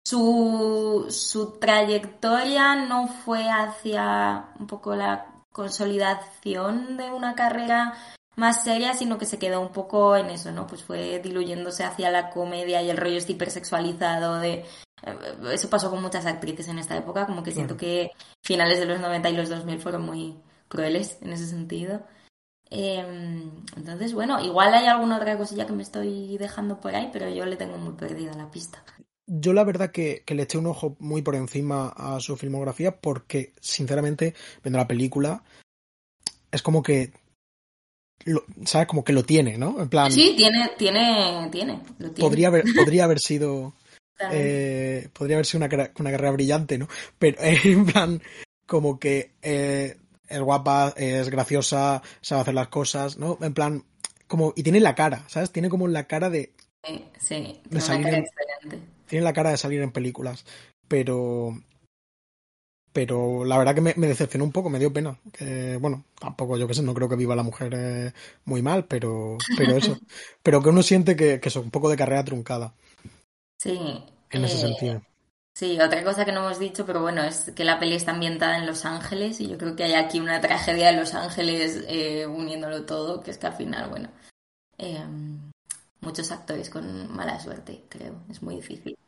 [0.07, 7.95] su, su trayectoria no fue hacia un poco la consolidación de una carrera
[8.37, 10.69] más seria, sino que se quedó un poco en eso, ¿no?
[10.69, 14.65] Pues fue diluyéndose hacia la comedia y el rollo este hipersexualizado de...
[15.03, 15.19] eh,
[15.51, 18.13] Eso pasó con muchas actrices en esta época, como que siento que
[18.45, 22.03] finales de los 90 y los 2000 fueron muy crueles en ese sentido.
[22.71, 23.45] Eh,
[23.77, 27.47] entonces, bueno, igual hay alguna otra cosilla que me estoy dejando por ahí, pero yo
[27.47, 28.83] le tengo muy perdida la pista.
[29.29, 32.97] Yo la verdad que, que le eché un ojo muy por encima a su filmografía
[33.01, 35.43] porque, sinceramente, viendo la película,
[36.53, 37.13] es como que,
[38.25, 38.87] lo, ¿sabes?
[38.89, 39.81] Como que lo tiene, ¿no?
[39.81, 42.29] En plan, Sí, tiene, tiene, tiene, lo tiene.
[42.29, 43.75] podría haber, podría haber sido,
[44.33, 46.89] eh, podría haber sido una, carrera- una carrera brillante, ¿no?
[47.19, 48.23] Pero eh, en plan,
[48.67, 49.97] como que eh,
[50.29, 53.39] es guapa, es graciosa, sabe hacer las cosas, ¿no?
[53.41, 53.85] En plan,
[54.27, 55.51] como, y tiene la cara, ¿sabes?
[55.53, 56.53] Tiene como la cara de,
[56.85, 58.89] Sí, sí, de tiene una salir cara en- excelente.
[59.07, 60.45] tiene la cara de salir en películas,
[60.89, 61.55] pero
[62.93, 65.19] pero la verdad que me, me decepcionó un poco, me dio pena.
[65.33, 68.13] Que, bueno, tampoco, yo qué sé, no creo que viva la mujer eh,
[68.47, 69.99] muy mal, pero, pero eso.
[70.43, 72.73] pero que uno siente que, que es un poco de carrera truncada
[73.61, 73.79] Sí.
[74.31, 75.03] en ese eh, sentido.
[75.57, 78.59] Sí, otra cosa que no hemos dicho, pero bueno, es que la peli está ambientada
[78.59, 82.27] en Los Ángeles y yo creo que hay aquí una tragedia de Los Ángeles eh,
[82.27, 84.11] uniéndolo todo, que es que al final, bueno,
[84.77, 85.03] eh,
[86.03, 88.99] muchos actores con mala suerte, creo, es muy difícil.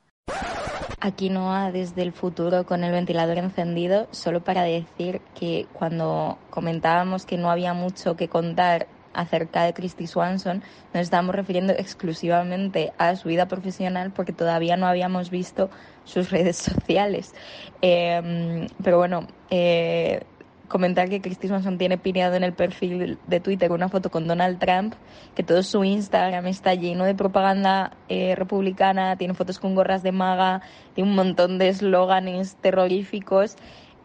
[1.00, 7.26] Aquí Noah desde el futuro con el ventilador encendido, solo para decir que cuando comentábamos
[7.26, 10.62] que no había mucho que contar acerca de Christy Swanson,
[10.94, 15.70] nos estábamos refiriendo exclusivamente a su vida profesional porque todavía no habíamos visto
[16.04, 17.34] sus redes sociales.
[17.82, 20.22] Eh, pero bueno, eh,
[20.68, 24.58] comentar que Christy Swanson tiene pineado en el perfil de Twitter una foto con Donald
[24.58, 24.94] Trump,
[25.34, 30.12] que todo su Instagram está lleno de propaganda eh, republicana, tiene fotos con gorras de
[30.12, 30.62] maga,
[30.94, 33.56] tiene un montón de eslóganes terroríficos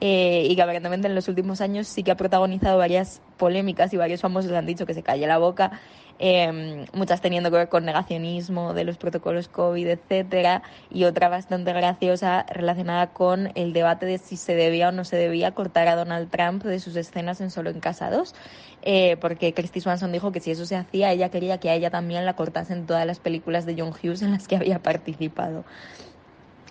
[0.06, 3.98] eh, y que aparentemente en los últimos años sí que ha protagonizado varias polémicas y
[3.98, 5.80] varios famosos han dicho que se calle la boca,
[6.20, 10.62] eh, muchas teniendo que ver con negacionismo de los protocolos COVID, etcétera,
[10.92, 15.16] y otra bastante graciosa relacionada con el debate de si se debía o no se
[15.16, 18.36] debía cortar a Donald Trump de sus escenas en Solo en Casa 2,
[18.82, 21.89] eh, porque Christy Swanson dijo que si eso se hacía, ella quería que a ella
[21.89, 25.63] también la cortasen todas las películas de John Hughes en las que había participado.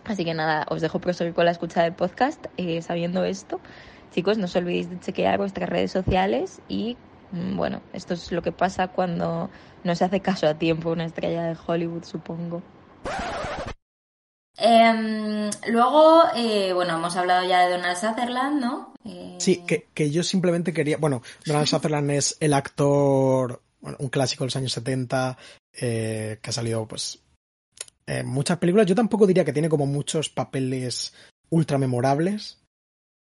[0.05, 3.61] Así que nada, os dejo proseguir con la escucha del podcast eh, sabiendo esto.
[4.13, 6.97] Chicos, no os olvidéis de chequear vuestras redes sociales y
[7.31, 9.49] mm, bueno, esto es lo que pasa cuando
[9.85, 12.63] no se hace caso a tiempo a una estrella de Hollywood, supongo.
[14.59, 18.95] Em, luego, eh, bueno, hemos hablado ya de Donald Sutherland, ¿no?
[19.05, 20.99] Eh, Sí, que, que yo simplemente quería.
[20.99, 25.39] Bueno, Donald Sutherland es el actor, bueno, un clásico de los años 70,
[25.81, 27.22] eh, que ha salido, pues,
[28.21, 28.87] en muchas películas.
[28.87, 31.15] Yo tampoco diría que tiene como muchos papeles
[31.51, 32.63] ultra memorables,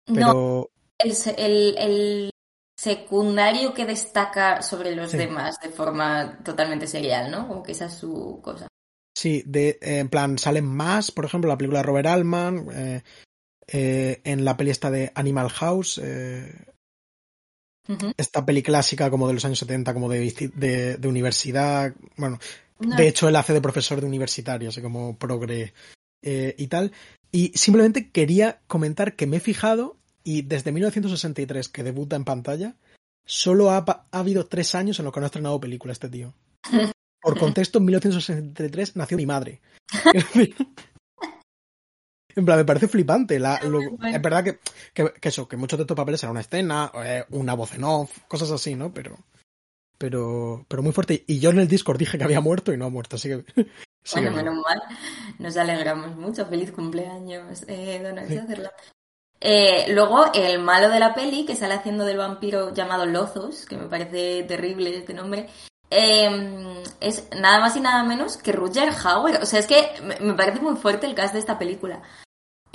[0.09, 2.31] No, pero el, se- el- el
[2.79, 5.16] secundario que destaca sobre los Sí.
[5.16, 7.47] demás de forma totalmente serial, ¿no?
[7.49, 8.66] Como que esa es su cosa.
[9.16, 13.03] sí, de, eh, en plan, salen más, por ejemplo, la película de Robert Altman, eh,
[13.68, 16.53] eh, en la peli esta de Animal House, eh,
[18.16, 22.38] Esta peli clásica como de los años 70, como de, de, de universidad, bueno,
[22.79, 25.75] No, De hecho, él hace de profesor de universitario, así como progre
[26.23, 26.92] eh, y tal.
[27.31, 32.77] Y simplemente quería comentar que me he fijado y desde 1963, que debuta en pantalla,
[33.27, 36.35] solo ha, ha habido tres años en los que no ha estrenado película este tío.
[37.20, 39.61] Por contexto, en 1963 nació mi madre.
[42.37, 43.38] En plan, me parece flipante.
[43.38, 44.16] La, lo- Bueno.
[44.16, 44.59] es verdad que,
[44.92, 46.90] que, que eso, que muchos de estos papeles eran una escena,
[47.31, 48.92] una voz en off, cosas así, ¿no?
[48.92, 49.16] Pero,
[49.99, 51.25] pero, pero muy fuerte.
[51.27, 53.44] Y yo en el Discord dije que había muerto y no ha muerto, así que.
[54.05, 54.83] sí Bueno, menos mal.
[55.38, 56.47] Nos alegramos mucho.
[56.47, 58.40] Feliz cumpleaños, eh, Donald Sí.
[59.40, 63.77] Eh, luego, el malo de la peli, que sale haciendo del vampiro llamado Lozos, que
[63.77, 65.49] me parece terrible este nombre,
[65.90, 69.42] eh, es nada más y nada menos que Roger Hauer.
[69.42, 69.87] O sea, es que
[70.20, 72.03] me parece muy fuerte el cast de esta película.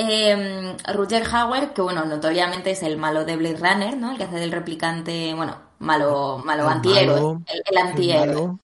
[0.02, 4.12] Eh, Roger Hauer, que bueno, notoriamente es el malo de Blade Runner, ¿no?
[4.12, 7.16] El que hace del replicante, bueno, malo, malo El antihéroe.
[7.16, 8.58] malo, el, el antihéroe.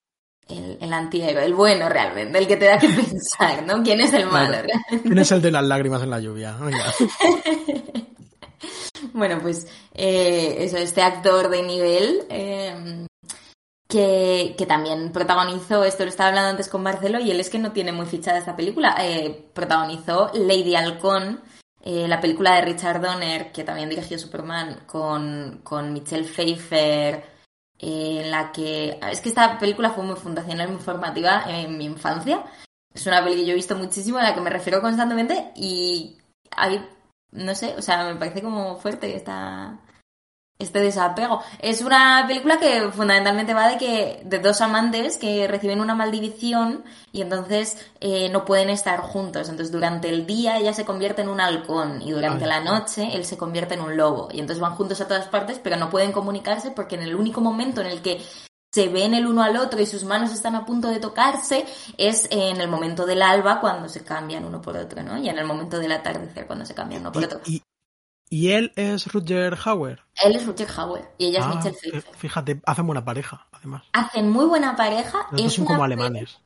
[0.48, 3.84] El antihéroe, el bueno realmente, el que te da que pensar, ¿no?
[3.84, 4.58] ¿Quién es el malo?
[4.64, 5.02] Claro.
[5.04, 6.56] ¿Quién es el de las lágrimas en la lluvia?
[9.14, 13.06] Bueno, pues eh, eso, este actor de nivel eh,
[13.96, 17.72] que, también protagonizó, esto lo estaba hablando antes con Marcelo, y él es que no
[17.72, 21.42] tiene muy fichada esta película, eh, protagonizó Lady Halcón,
[21.82, 27.24] eh, la película de Richard Donner, que también dirigió Superman, con, con Michelle Pfeiffer,
[27.80, 29.00] eh, en la que...
[29.12, 32.44] Es que esta película fue muy fundacional, muy formativa en mi infancia.
[32.94, 36.18] Es una película que yo he visto muchísimo, a la que me refiero constantemente, y
[36.52, 36.86] hay,
[37.32, 39.80] no sé, o sea, me parece como fuerte esta,
[40.58, 41.42] este desapego.
[41.60, 46.86] Es una película que fundamentalmente va de que de dos amantes que reciben una maldición
[47.12, 49.50] y entonces eh, no pueden estar juntos.
[49.50, 52.50] Entonces durante el día ella se convierte en un halcón y durante Ay.
[52.50, 54.30] la noche él se convierte en un lobo.
[54.32, 57.42] Y entonces van juntos a todas partes pero no pueden comunicarse porque en el único
[57.42, 58.22] momento en el que
[58.74, 61.66] se ven el uno al otro y sus manos están a punto de tocarse
[61.98, 65.18] es en el momento del alba cuando se cambian uno por otro, ¿no?
[65.18, 67.40] Y en el momento del atardecer cuando se cambian uno por otro.
[67.46, 67.62] Y,
[68.30, 70.02] y, él es Rutger Hauer.
[70.24, 72.16] Él es Roger Hauer y ella es Ah, Michelle fí- Pfeiffer.
[72.16, 73.84] Fíjate, hacen buena pareja, además.
[73.94, 75.28] Hacen muy buena pareja.
[75.32, 76.38] Los es son una como alemanes.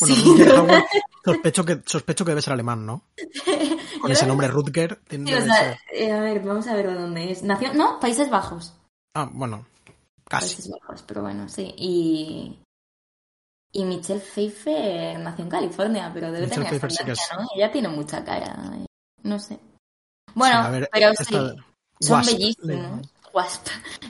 [0.00, 0.24] Bueno, Sí.
[0.26, 0.84] Rutger Hauer,
[1.24, 3.04] sospecho que, sospecho que debe ser alemán, ¿no?
[4.02, 4.96] Con ese nombre Rutger.
[5.08, 7.42] tiene- Sí, o sea, eh, a ver, vamos a ver de dónde es.
[7.42, 8.74] Nació, no, Países Bajos.
[9.14, 9.64] Ah, bueno,
[10.28, 10.54] casi.
[10.56, 11.72] Países Bajos, pero bueno, sí.
[11.78, 12.58] Y.
[13.72, 17.46] Y Michelle Pfeiffer nació en California, pero debe Michelle tener sí ascendencia, es- ¿no?
[17.54, 18.56] Ella tiene mucha cara.
[18.74, 18.86] eh,
[19.22, 19.58] No sé.
[20.34, 21.56] Bueno, Sí, a ver, pero esta- sí.
[22.00, 23.06] Son Wasp, bellísimos.
[23.32, 23.66] Wasp.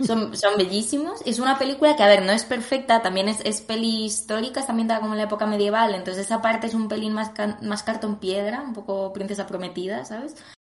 [0.07, 1.21] Son, son bellísimos.
[1.25, 4.73] Es una película que, a ver, no es perfecta, también es, es peli histórica, está
[4.73, 7.83] ambientada como en la época medieval, entonces esa parte es un pelín más, can- más
[7.83, 10.37] cartón piedra, un poco princesa prometida, ¿sabes?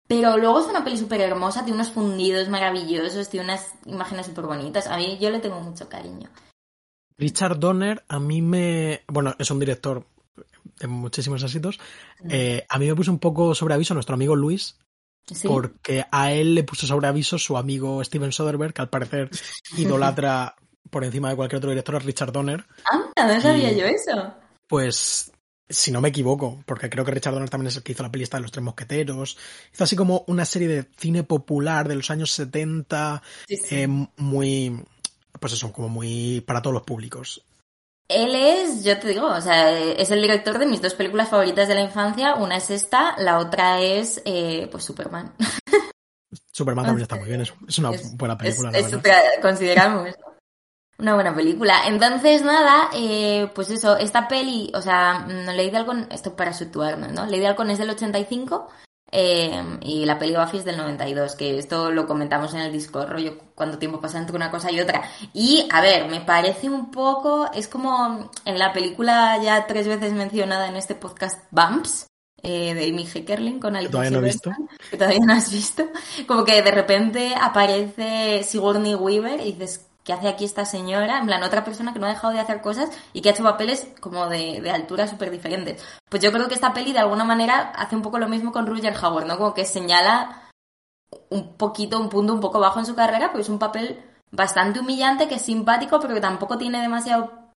[0.07, 4.45] Pero luego es una peli súper hermosa, tiene unos fundidos maravillosos, tiene unas imágenes súper
[4.45, 4.87] bonitas.
[4.87, 6.29] A mí yo le tengo mucho cariño.
[7.17, 9.01] Richard Donner, a mí me.
[9.07, 10.05] Bueno, es un director
[10.79, 11.79] de muchísimos éxitos.
[12.29, 14.77] Eh, a mí me puso un poco sobre aviso nuestro amigo Luis,
[15.33, 15.47] Sí.
[15.47, 19.29] porque a él le puso sobre aviso su amigo Steven Soderbergh, que al parecer
[19.77, 20.55] idolatra
[20.89, 22.65] por encima de cualquier otro director a Richard Donner.
[23.15, 24.33] Anda, no sabía Y- yo eso.
[24.67, 25.31] Pues,
[25.69, 28.11] si no me equivoco, porque creo que Richard Donner también es el que hizo la
[28.11, 29.37] peli esta de los tres mosqueteros.
[29.73, 33.75] Hizo así como una serie de cine popular de los años 70, Sí, sí.
[33.75, 33.87] eh,
[34.17, 34.81] muy.
[35.39, 37.43] Pues eso, como muy para todos los públicos.
[38.09, 41.67] Él es, yo te digo, o sea, es el director de mis dos películas favoritas
[41.67, 42.35] de la infancia.
[42.35, 45.33] Una es esta, la otra es, eh, pues, Superman.
[46.51, 49.21] Superman también está muy bien, es, es una Es- buena película, es, la es verdad.
[49.41, 50.09] consideramos
[50.99, 51.81] una buena película.
[51.87, 57.11] Entonces, nada, eh, pues eso, esta peli, o sea, mm, Lady Halcón, esto para situarnos,
[57.11, 57.25] ¿no?
[57.27, 58.67] Lady Halcón es del 85
[59.11, 63.09] eh, y la peli Buffy es del 92, que esto lo comentamos en el Discord,
[63.09, 65.03] rollo, cuánto tiempo pasa entre una cosa y otra.
[65.33, 70.13] Y, a ver, me parece un poco, es como en la película ya tres veces
[70.13, 72.07] mencionada en este podcast, Bumps,
[72.43, 74.51] eh, de Amy Heckerling con Alicia todavía no he visto.
[74.51, 75.87] Silverstone, que todavía no has visto,
[76.27, 81.19] como que de repente aparece Sigourney Weaver y dices, ¿qué hace aquí esta señora?
[81.19, 83.43] En plan, otra persona que no ha dejado de hacer cosas y que ha hecho
[83.43, 85.83] papeles como de, de altura súper diferentes.
[86.09, 88.65] Pues yo creo que esta peli de alguna manera hace un poco lo mismo con
[88.65, 89.37] Roger Howard, ¿no?
[89.37, 90.49] Como que señala
[91.29, 94.79] un poquito, un punto un poco bajo en su carrera, porque es un papel bastante
[94.79, 97.51] humillante, que es simpático, pero que tampoco tiene demasiado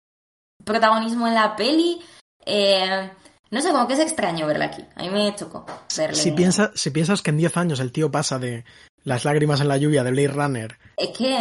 [0.64, 2.04] protagonismo en la peli.
[2.44, 3.12] Eh,
[3.50, 4.84] no sé, como que es extraño verla aquí.
[4.96, 6.16] A mí me chocó verle.
[6.16, 8.64] Si, piensa, si piensas que en 10 años el tío pasa de
[9.02, 11.34] las lágrimas en la lluvia de Blade Runner Es que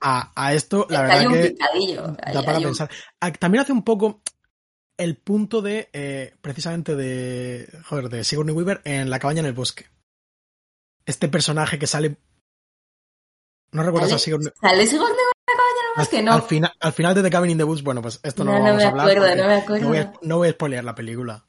[0.00, 2.16] a, a esto, la hay verdad un que picadillo.
[2.22, 2.90] hay- da para hay pensar.
[3.38, 4.20] También hace un poco
[4.98, 9.52] el punto de, eh, precisamente de, joder, de Sigourney Weaver en La cabaña en el
[9.52, 9.86] bosque.
[11.06, 12.18] Este personaje que sale...
[13.72, 14.18] ¿No recuerdas a.
[14.18, 14.50] Sigourney?
[14.60, 16.22] ¿Sale Sigourney Weaver en la cabaña en el Al, bosque?
[16.22, 16.32] No.
[16.32, 18.58] al final, al final de The Cabin in the Woods, bueno, pues esto no, No,
[18.58, 19.08] lo no vamos me a hablar.
[19.10, 19.82] acuerdo, no me acuerdo.
[19.84, 21.44] No voy, a, no voy a spoilear la película.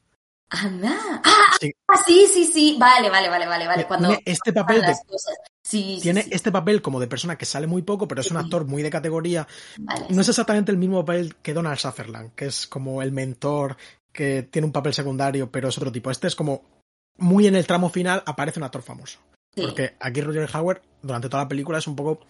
[0.52, 1.22] Ah,
[1.62, 1.72] Sí.
[1.88, 2.78] ah, sí, sí, sí.
[2.80, 3.84] Vale, vale, vale, vale, vale.
[3.84, 4.96] Tiene Cuando este papel de.
[5.64, 6.30] Sí, tiene sí.
[6.34, 8.90] este papel como de persona que sale muy poco, pero es un actor muy de
[8.90, 9.48] categoría.
[9.78, 13.78] Vale, No es exactamente el mismo papel que Donald Sutherland, que es como el mentor,
[14.12, 16.10] que tiene un papel secundario, pero es otro tipo.
[16.10, 16.64] Este es como
[17.18, 19.20] muy en el tramo final aparece un actor famoso.
[19.56, 22.26] Porque aquí Roger Howard, durante toda la película, es un poco.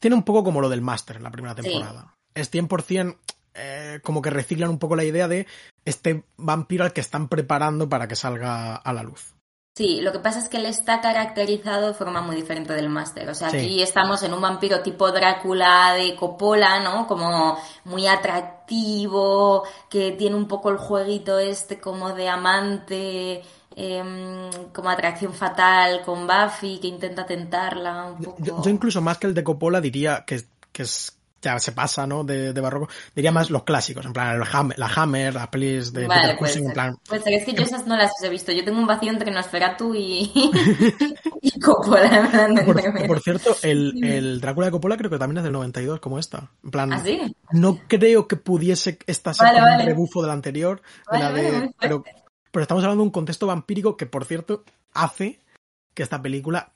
[0.00, 2.14] Tiene un poco como lo del máster en la primera temporada.
[2.34, 3.16] Es 100%
[3.54, 5.46] eh, como que reciclan un poco la idea de
[5.84, 9.34] este vampiro al que están preparando para que salga a la luz.
[9.76, 13.28] Sí, lo que pasa es que él está caracterizado de forma muy diferente del máster.
[13.28, 13.56] O sea, Sí.
[13.56, 17.08] aquí estamos en un vampiro tipo Drácula de Coppola, ¿no?
[17.08, 23.42] Como muy atractivo, que tiene un poco el jueguito este como de amante,
[23.74, 28.62] em, como atracción fatal con Buffy, que intenta tentarla un Yo, poco.
[28.62, 32.24] yo incluso más que el de Coppola diría que, que es ya se pasa, ¿no?
[32.24, 32.88] De, de barroco.
[33.14, 36.38] Diría más los clásicos, en plan el Hammer, la Hammer, las pelis de Vale, Peter
[36.38, 36.74] puede Cushing, en ser.
[36.74, 36.96] plan...
[37.08, 38.50] Puede ser, es que yo esas no las he visto.
[38.52, 40.32] Yo tengo un vacío entre Nosferatu y,
[41.42, 46.00] y Coppola, en Por, cierto, el, Drácula de Coppola creo que también es del 92,
[46.00, 46.50] como esta.
[46.64, 47.20] En plan, ¿Ah, sí?
[47.52, 49.84] no creo que pudiese esta ser Vale, un vale.
[49.84, 50.82] rebufo de la anterior,
[51.12, 52.02] de la de- pero,
[52.50, 55.40] pero estamos hablando de un contexto vampírico que, por cierto, hace
[55.94, 56.72] que esta película,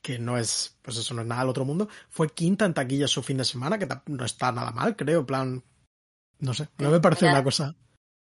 [0.00, 3.08] que no es, pues eso no es nada del otro mundo, fue quinta en taquilla
[3.08, 5.64] su fin de semana, que no está nada mal, creo, en plan,
[6.38, 7.74] no sé, no me parece una cosa.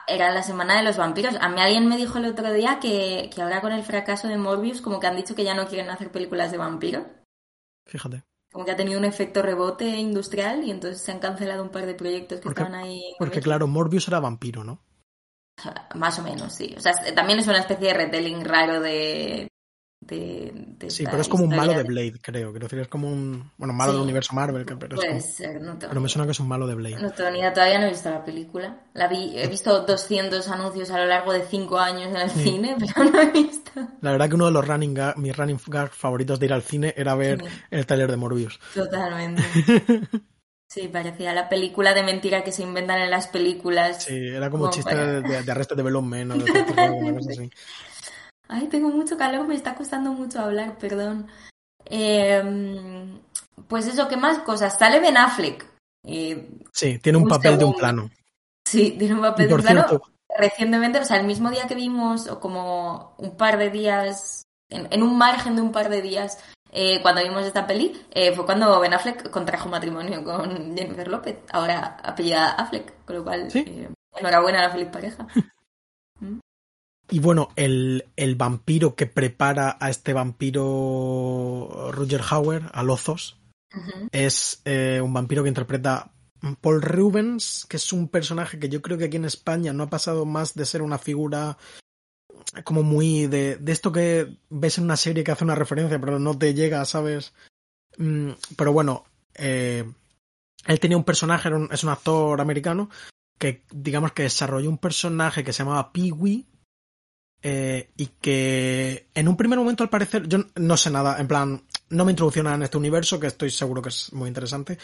[0.07, 1.34] Era la semana de los vampiros.
[1.38, 4.38] A mí alguien me dijo el otro día que, que ahora con el fracaso de
[4.38, 7.05] Morbius, como que han dicho que ya no quieren hacer películas de vampiros.
[7.86, 8.24] Fíjate.
[8.51, 11.84] Como que ha tenido un efecto rebote industrial y entonces se han cancelado un par
[11.84, 13.03] de proyectos que Porque- estaban ahí.
[13.18, 14.82] Porque claro, Morbius era vampiro, ¿no?
[15.94, 16.74] Más o menos, sí.
[16.74, 19.49] O sea, también es una especie de retelling raro de.
[20.09, 22.50] De, de Sí, pero es como un malo de Blade, creo.
[22.50, 23.96] Quiero decir, es como un, bueno, malo Sí.
[23.98, 26.32] del universo Marvel, que- pero, es Puede como- ser, no tengo pero me suena que
[26.32, 26.96] es un malo de Blade.
[27.00, 28.80] No tengo ni idea, todavía no he visto la película.
[28.94, 32.42] La vi, he visto 200 anuncios a lo largo de 5 años en el Sí.
[32.42, 33.70] cine, pero no he visto.
[34.00, 36.62] La verdad que uno de los running gag- mis running gag favoritos de ir al
[36.62, 37.48] cine era ver Sí.
[37.70, 38.59] el taller de Morbius.
[38.74, 39.42] Totalmente.
[40.70, 44.04] Sí, parecía la película de mentira que se inventan en las películas.
[44.04, 46.96] Sí, era como Como chiste para- de, de, de Arrested Development o de Cierto Robo,
[46.98, 47.50] una cosa así.
[48.49, 51.28] Ay, tengo mucho calor, me está costando mucho hablar, perdón.
[51.84, 52.42] Eh,
[53.68, 54.78] pues eso, ¿qué más cosas?
[54.78, 55.66] Sale Ben Affleck.
[56.05, 58.11] Eh, Sí, tiene un Un papel de un plano.
[58.66, 59.84] sí, tiene un papel de un plano.
[59.88, 60.07] cierto,
[60.38, 64.86] Recientemente, o sea, el mismo día que vimos, o como un par de días, en,
[64.92, 66.38] en un margen de un par de días,
[66.70, 71.38] eh, cuando vimos esta peli, eh, fue cuando Ben Affleck contrajo matrimonio con Jennifer López,
[71.51, 73.64] ahora apellida Affleck, con lo cual, Sí.
[73.66, 75.26] eh, enhorabuena a la feliz pareja.
[77.11, 83.38] Y bueno, el, el vampiro que prepara a este vampiro Roger Hauer, a Lozos,
[84.12, 86.12] es eh, un vampiro que interpreta
[86.61, 89.90] Paul Rubens, que es un personaje que yo creo que aquí en España no ha
[89.90, 91.59] pasado más de ser una figura
[92.64, 96.18] como muy de, de esto que ves en una serie que hace una referencia, pero
[96.18, 97.34] no te llega, ¿sabes?
[97.98, 99.04] Mm, pero bueno,
[99.34, 99.84] eh,
[100.66, 102.88] él tenía un personaje, era un- es un actor americano,
[103.38, 106.46] que digamos que desarrolló un personaje que se llamaba Pee-wee,
[107.43, 111.62] eh, y que en un primer momento al parecer, yo no sé nada, en plan,
[111.91, 114.78] no me introducciona en este universo, que estoy seguro que es muy interesante,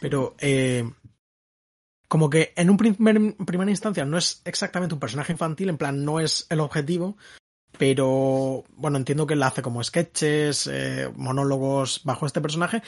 [0.00, 0.88] pero eh,
[2.08, 6.04] como que en un primer, primera instancia no es exactamente un personaje infantil, en plan,
[6.04, 7.16] no es el objetivo,
[7.78, 12.82] pero bueno, entiendo que él hace como sketches, eh, monólogos bajo este personaje.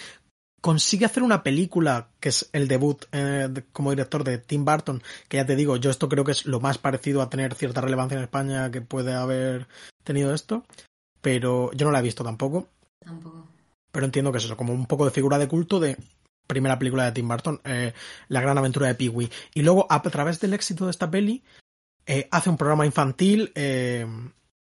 [0.61, 5.36] Consigue hacer una película que es el debut eh, como director de Tim Burton, que
[5.36, 8.16] ya te digo, yo esto creo que es lo más parecido a tener cierta relevancia
[8.16, 9.68] en España que puede haber
[10.02, 10.64] tenido esto,
[11.20, 13.46] pero yo no la he visto tampoco, Tampoco.
[13.92, 15.96] pero entiendo que es eso, como un poco de figura de culto de
[16.48, 17.92] primera película de Tim Burton, eh,
[18.28, 19.30] La gran aventura de Pee-wee.
[19.54, 21.44] Y luego, a través del éxito de esta peli,
[22.06, 24.06] eh, hace un programa infantil eh,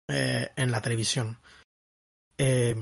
[0.09, 1.37] eh, en la televisión.
[2.37, 2.75] Eh,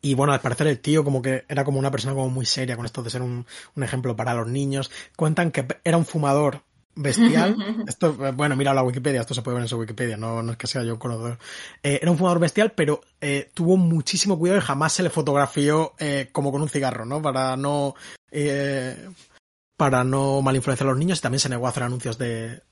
[0.00, 2.76] y bueno, al parecer el tío como que era como una persona como muy seria
[2.76, 4.90] con esto de ser un, un ejemplo para los niños.
[5.16, 6.62] Cuentan que era un fumador
[6.94, 7.56] bestial.
[7.86, 10.58] Esto, bueno, mira la Wikipedia, esto se puede ver en su Wikipedia, no, no es
[10.58, 11.38] que sea yo un conocedor.
[11.82, 15.94] Eh, era un fumador bestial, pero eh, tuvo muchísimo cuidado y jamás se le fotografió
[15.98, 17.22] eh, como con un cigarro, ¿no?
[17.22, 17.94] Para no.
[18.30, 19.08] eh,
[19.76, 22.62] para no mal influenciar a los niños y también se negó a hacer anuncios de.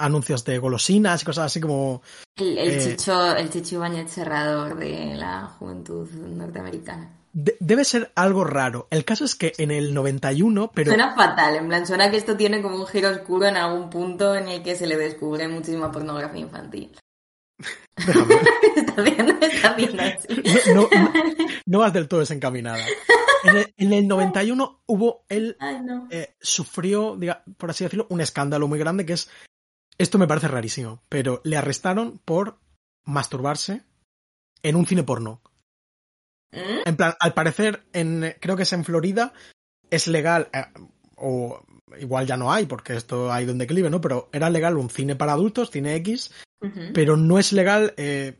[0.00, 2.02] Anuncios de golosinas y cosas así como.
[2.36, 7.10] El, el Eh, chicho, el chicho cerrador de la juventud norteamericana.
[7.32, 8.88] de- debe ser algo raro.
[8.90, 10.90] El caso es que en el 91, pero.
[10.90, 14.34] Suena fatal, en plan, suena que esto tiene como un giro oscuro en algún punto
[14.34, 16.96] en el que se le descubre muchísima pornografía infantil.
[18.76, 20.72] está está así.
[20.74, 21.12] no, no-
[21.66, 22.84] no vas del todo desencaminada.
[23.44, 26.08] En el, en el 91 hubo Ay, no.
[26.10, 29.30] eh, sufrió, diga, por así decirlo, un escándalo muy grande que es,
[30.00, 32.58] esto me parece rarísimo, pero le arrestaron por
[33.04, 33.82] masturbarse
[34.62, 35.42] en un cine porno.
[36.52, 36.88] ¿Mm?
[36.88, 39.34] En plan, al parecer, en, creo que es en Florida,
[39.90, 40.64] es legal, eh,
[41.16, 41.62] o
[41.98, 44.00] igual ya no hay, porque esto ha ido en declive, ¿no?
[44.00, 46.32] Pero era legal un cine para adultos, cine X,
[46.94, 48.38] pero no es legal eh,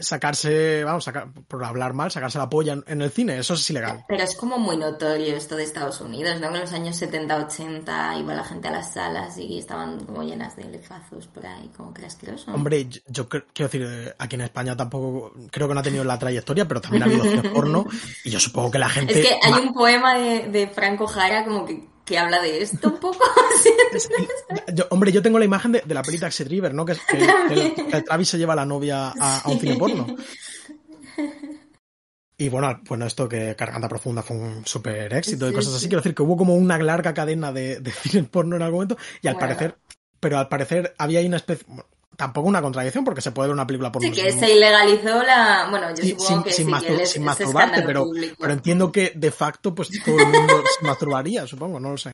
[0.00, 3.70] sacarse, vamos, sacar, por hablar mal, sacarse la polla en, en el cine, eso es
[3.70, 4.04] ilegal.
[4.08, 6.50] Pero es como muy notorio esto de Estados Unidos, ¿no?
[6.50, 10.56] Que en los años 70-80 iba la gente a las salas y estaban como llenas
[10.56, 12.52] de lefazos por ahí, como que era asqueroso.
[12.52, 16.04] Hombre, yo, yo quiero decir, eh, aquí en España tampoco, creo que no ha tenido
[16.04, 17.86] la trayectoria, pero también ha habido porno,
[18.24, 19.20] y yo supongo que la gente...
[19.20, 22.88] Es que hay un poema de, de Franco Jara como que, que habla de esto
[22.88, 23.24] un poco.
[24.74, 26.84] yo- hombre, yo tengo la imagen de, de la peli Taxi Driver, ¿no?
[26.84, 26.96] Que,
[28.04, 30.06] Travis se lleva a la novia a, a un cine porno.
[32.36, 35.82] Y bueno, bueno, esto que Garganta Profunda fue un súper éxito y Sí, cosas así.
[35.82, 35.88] sí.
[35.88, 38.96] Quiero decir que hubo como una larga cadena de, de cine porno en algún momento
[39.20, 39.48] y al Bueno.
[39.48, 39.76] parecer,
[40.18, 41.66] pero al parecer había ahí una especie,
[42.20, 45.66] tampoco una contradicción porque se puede ver una película porno Sí, que se ilegalizó la.
[45.70, 48.04] Bueno, yo supongo sin, que sin sí, mastur- que él es- sin es masturbarte, pero,
[48.04, 48.36] público.
[48.38, 52.12] pero entiendo que de facto pues todo el mundo se masturbaría, supongo, no lo sé.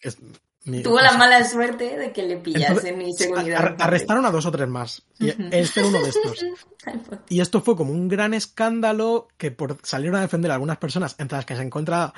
[0.00, 0.16] Es
[0.64, 3.60] mi- Tuvo la mala suerte de que le pillasen y seguridad.
[3.60, 5.02] ar- arrestaron a dos o tres más.
[5.18, 6.46] Y este era uno de estos.
[7.28, 11.14] Y esto fue como un gran escándalo que por salieron a defender a algunas personas,
[11.18, 12.12] entre las que se encuentra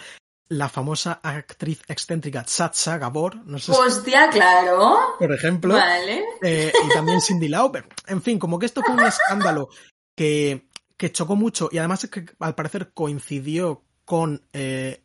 [0.49, 5.17] la famosa actriz excéntrica Sacha Gabor, no sé si- Hostia, claro.
[5.19, 6.23] por ejemplo, Vale.
[6.43, 7.87] eh, y también Cindy Lauper.
[8.07, 9.69] En fin, como que esto fue un escándalo
[10.17, 15.03] que, que chocó mucho y además es que al parecer coincidió con eh,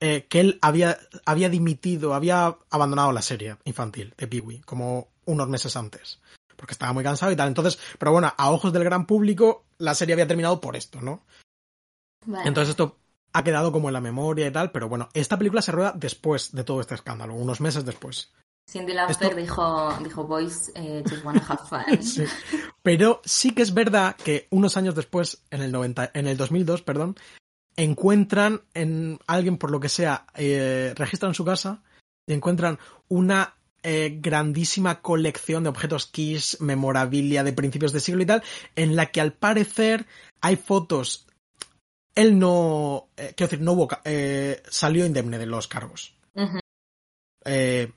[0.00, 5.48] eh, que él había, había dimitido, había abandonado la serie infantil de Pee-Wee como unos
[5.48, 6.20] meses antes.
[6.56, 7.48] Porque estaba muy cansado y tal.
[7.48, 11.24] Entonces, pero bueno, a ojos del gran público, la serie había terminado por esto, ¿no?
[12.26, 12.48] Vale.
[12.48, 12.96] Entonces esto
[13.32, 16.52] ha quedado como en la memoria y tal, pero bueno, esta película se rueda después
[16.52, 18.32] de todo este escándalo, unos meses después.
[18.70, 22.02] Cindy Lauper esto- dijo, dijo, boys, eh, just wanna have fun.
[22.02, 22.24] Sí.
[22.82, 26.82] Pero sí que es verdad que unos años después, en el 90, en el 2002,
[26.82, 27.16] perdón,
[27.76, 31.82] encuentran en alguien por lo que sea, eh, registran su casa
[32.26, 33.54] y encuentran una
[33.84, 38.42] eh, grandísima colección de objetos Kiss, memorabilia de principios de siglo y tal,
[38.74, 40.06] en la que al parecer
[40.40, 41.26] hay fotos.
[42.14, 46.14] Él no, eh, quiero decir, no hubo, eh, salió indemne de los cargos.
[47.44, 47.90] Eh,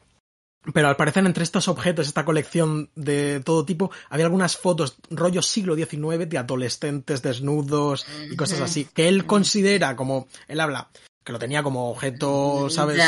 [0.74, 5.41] pero al parecer entre estos objetos, esta colección de todo tipo, había algunas fotos rollo
[5.41, 10.91] siglo XIX de adolescentes desnudos y cosas así, que él considera como, él habla,
[11.24, 13.01] que lo tenía como objeto, ¿sabes?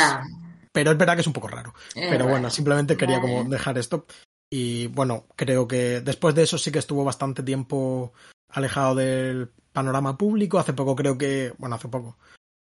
[0.72, 1.72] Pero es verdad que es un poco raro.
[1.94, 3.32] Eh, Pero bueno, simplemente quería Vale.
[3.32, 4.06] como dejar esto.
[4.50, 8.12] Y bueno, creo que después de eso sí que estuvo bastante tiempo
[8.48, 10.58] alejado del panorama público.
[10.58, 12.16] Hace poco creo que, bueno, hace poco,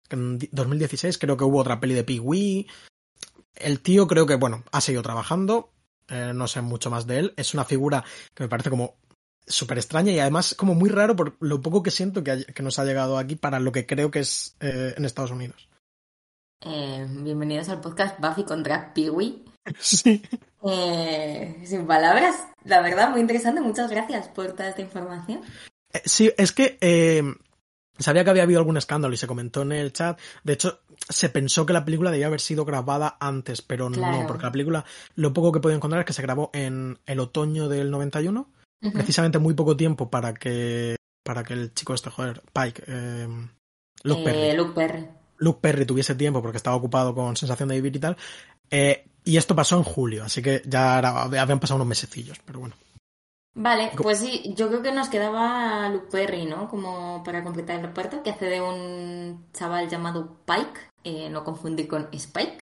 [0.09, 2.67] en di- 2016 creo que hubo otra peli de Pee-Wee.
[3.57, 5.71] El tío creo que, bueno, ha seguido trabajando.
[6.09, 7.35] Eh, no sé mucho más de él.
[7.37, 8.03] Es una figura
[8.35, 8.95] que me parece como
[9.47, 12.63] súper extraña y además como muy raro por lo poco que siento que, hay- que
[12.63, 15.69] nos ha llegado aquí para lo que creo que es eh, en Estados Unidos.
[16.63, 19.45] Eh, bienvenidos al podcast Buffy contra Peewee.
[19.79, 20.23] Sí.
[21.65, 22.35] Sin palabras,
[22.65, 23.61] la verdad, muy interesante.
[23.61, 25.43] Muchas gracias por toda esta información.
[25.93, 27.23] Eh, Sí, es que eh,
[27.99, 30.19] sabía que había habido algún escándalo y se comentó en el chat.
[30.45, 34.19] De hecho, se pensó que la película debía haber sido grabada antes, pero Claro.
[34.21, 34.85] no, porque la película,
[35.17, 38.51] lo poco que he podido encontrar es que se grabó en el otoño del 91,
[38.83, 38.93] Ujú.
[38.93, 43.29] precisamente muy poco tiempo para que para que el chico este, joder, Pike, eh,
[44.05, 45.07] Luke Eh, Perry, Luke Perry.
[45.39, 48.17] Luke Perry tuviese tiempo porque estaba ocupado con Sensación de Vivir y tal.
[48.71, 52.61] Eh, y esto pasó en julio, así que ya era- habían pasado unos mesecillos, pero
[52.61, 52.75] bueno.
[53.55, 56.69] Vale, pues sí, yo creo que nos quedaba Luke Perry, ¿no?
[56.69, 61.89] Como para completar el reparto, que hace de un chaval llamado Pike, eh, no confundir
[61.89, 62.61] con Spike,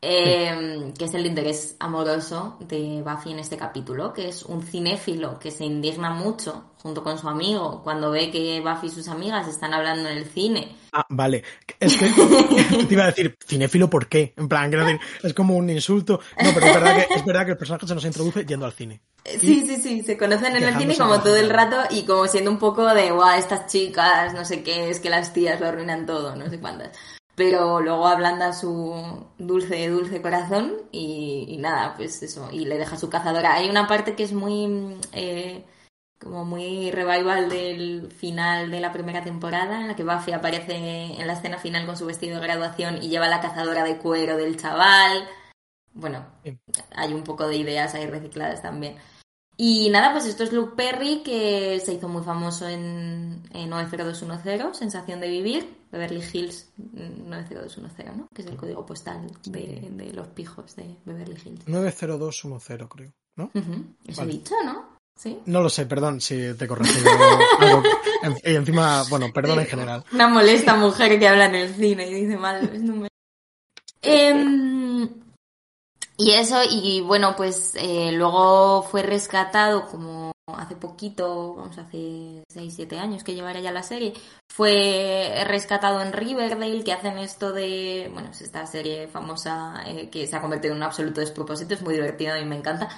[0.00, 5.38] eh, que es el interés amoroso de Buffy en este capítulo, que es un cinéfilo
[5.38, 9.48] que se indigna mucho junto con su amigo cuando ve que Buffy y sus amigas
[9.48, 10.76] están hablando en el cine.
[10.92, 11.42] Ah, vale.
[11.80, 12.06] Es que
[12.88, 14.34] te iba a decir, cinéfilo, ¿por qué?
[14.36, 16.20] En plan, quiero decir, es como un insulto.
[16.42, 18.72] No, pero es verdad que, es verdad que el personaje se nos introduce yendo al
[18.72, 19.00] cine.
[19.24, 22.26] Eh, Sí, sí, sí, se conocen en el cine como todo el rato y como
[22.28, 25.66] siendo un poco de, guau, estas chicas, no sé qué, es que las tías lo
[25.68, 26.90] arruinan todo, no sé cuántas.
[27.34, 32.98] Pero luego ablanda su dulce, dulce corazón y, y nada, pues eso, y le deja
[32.98, 33.54] su cazadora.
[33.54, 35.64] Hay una parte que es muy, eh,
[36.22, 40.74] como muy revival del final de la primera temporada, en la que Buffy aparece
[41.20, 44.36] en la escena final con su vestido de graduación y lleva la cazadora de cuero
[44.36, 45.26] del chaval.
[45.94, 46.56] Bueno, Sí.
[46.94, 48.96] hay un poco de ideas ahí recicladas también.
[49.58, 54.76] Y nada, pues esto es Luke Perry, que se hizo muy famoso en, en 90210,
[54.76, 58.28] Sensación de Vivir, Beverly Hills mm, 90210, ¿no?
[58.34, 61.68] Que es el código postal de, de los pijos de Beverly Hills.
[61.68, 63.50] 90210, creo, ¿no?
[64.06, 64.32] Eso Vale.
[64.32, 64.91] he dicho, ¿no?
[65.16, 65.38] Sí.
[65.46, 66.66] No lo sé, perdón si te
[67.60, 67.82] algo.
[68.22, 70.04] En- Y encima, bueno, perdón en general.
[70.12, 73.08] Una molesta mujer que habla en el cine y dice mal los números.
[74.00, 75.08] Em,
[76.16, 82.74] y eso, y bueno, pues eh, luego fue rescatado como hace poquito, vamos, hace 6,
[82.74, 84.12] 7 años que llevará ya la serie,
[84.48, 90.26] fue rescatado en Riverdale, que hacen esto de, bueno, es esta serie famosa eh, que
[90.26, 92.88] se ha convertido en un absoluto despropósito, es muy divertido y me encanta,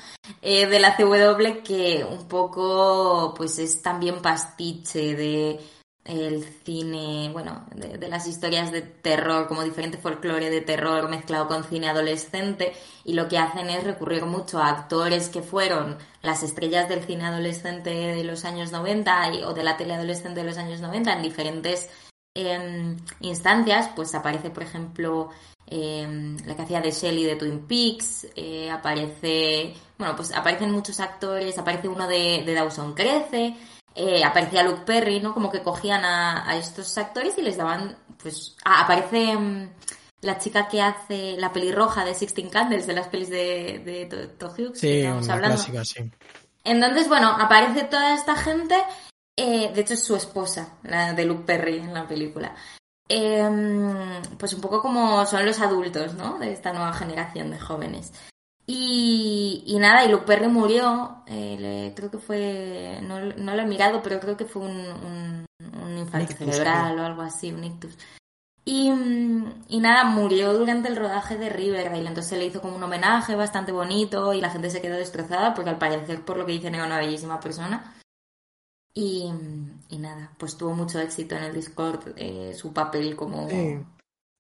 [0.41, 5.61] eh, de la CW que un poco, pues es también pastiche de
[6.05, 11.65] el cine, bueno, de, las historias de terror, como diferente folclore de terror mezclado con
[11.65, 12.75] cine adolescente,
[13.05, 17.25] y lo que hacen es recurrir mucho a actores que fueron las estrellas del cine
[17.25, 21.23] adolescente de los años 90 o de la tele adolescente de los años 90 en
[21.23, 21.89] diferentes
[22.35, 25.31] em, instancias, pues aparece, por ejemplo,
[25.67, 31.01] eh, la que hacía de Shelley de Twin Peaks, eh, aparece, bueno, pues aparecen muchos
[31.01, 33.57] actores, aparece uno de, de Dawson Crece,
[33.95, 35.33] eh, aparecía Luke Perry, ¿no?
[35.33, 39.71] Como que cogían a, estos actores y les daban, pues, ah, aparece mm,
[40.23, 44.81] la chica que hace la pelirroja de Sixteen Candles, de las pelis de, de Hughes.
[44.81, 46.11] Sí, una clásica, sí.
[46.65, 48.75] Entonces, bueno, aparece toda esta gente,
[49.37, 52.55] eh, de hecho es su esposa, la de Luke Perry en la película.
[53.07, 56.39] Em, pues un poco como son los adultos, ¿no?
[56.39, 58.13] De esta nueva generación de jóvenes.
[58.67, 64.19] Y, nada, y Luke Perry murió, eh, creo que fue, no, lo he mirado, pero
[64.21, 65.47] creo que fue un,
[65.83, 67.99] un, infarto cerebral o algo así, un ictus.
[68.65, 68.91] Y,
[69.69, 73.37] y, nada, murió durante el rodaje de Riverdale, entonces se le hizo como un homenaje
[73.37, 76.75] bastante bonito y la gente se quedó destrozada porque al parecer, por lo que dicen,
[76.75, 77.95] era una bellísima persona.
[78.95, 79.31] Y,
[79.91, 83.47] y nada, pues tuvo mucho éxito en el Discord eh, su papel como,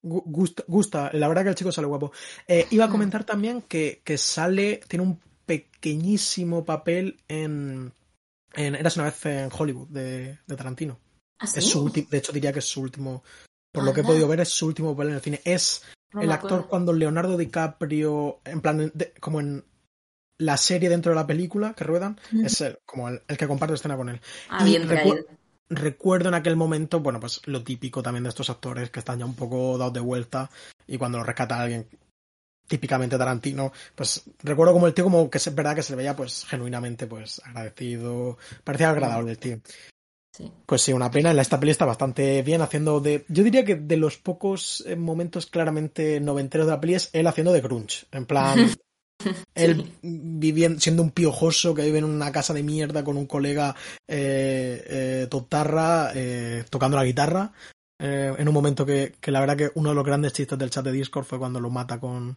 [0.07, 2.12] Gusta, gusta, la verdad que el chico sale guapo.
[2.46, 7.90] Eh, iba a comentar también que, que, sale, tiene un pequeñísimo papel en,
[8.52, 10.98] en Eras una vez en Hollywood de, de Tarantino.
[11.38, 13.24] ¿Ah, es su de hecho diría que es su último,
[13.72, 15.40] por lo que he podido ver, es su último papel en el cine.
[15.42, 15.82] Es
[16.20, 19.64] el actor cuando Leonardo DiCaprio, en plan, como en
[20.38, 23.96] la serie dentro de la película que ruedan, es el, como el, que comparte escena
[23.96, 24.20] con él.
[24.50, 24.86] Ah, bien
[25.68, 29.24] recuerdo en aquel momento, bueno, pues lo típico también de estos actores que están ya
[29.24, 30.50] un poco dados de vuelta
[30.86, 31.86] y cuando lo rescata alguien
[32.66, 36.16] típicamente Tarantino, pues recuerdo como el tío como que es verdad que se le veía
[36.16, 39.60] pues genuinamente pues agradecido, parecía agradable el tío.
[40.32, 40.50] Sí.
[40.66, 41.30] Pues sí, una pena.
[41.30, 43.24] En esta peli está bastante bien haciendo de.
[43.28, 47.28] Yo diría que de los pocos eh, momentos claramente noventeros de la peli es él
[47.28, 48.06] haciendo de grunge.
[48.10, 48.58] En plan,
[49.54, 53.74] Él viviendo, siendo un piojoso que vive en una casa de mierda con un colega
[54.08, 57.52] eh, eh totarra eh, tocando la guitarra.
[57.96, 60.84] En un momento que, que, la verdad que uno de los grandes chistes del chat
[60.84, 62.36] de Discord fue cuando lo mata con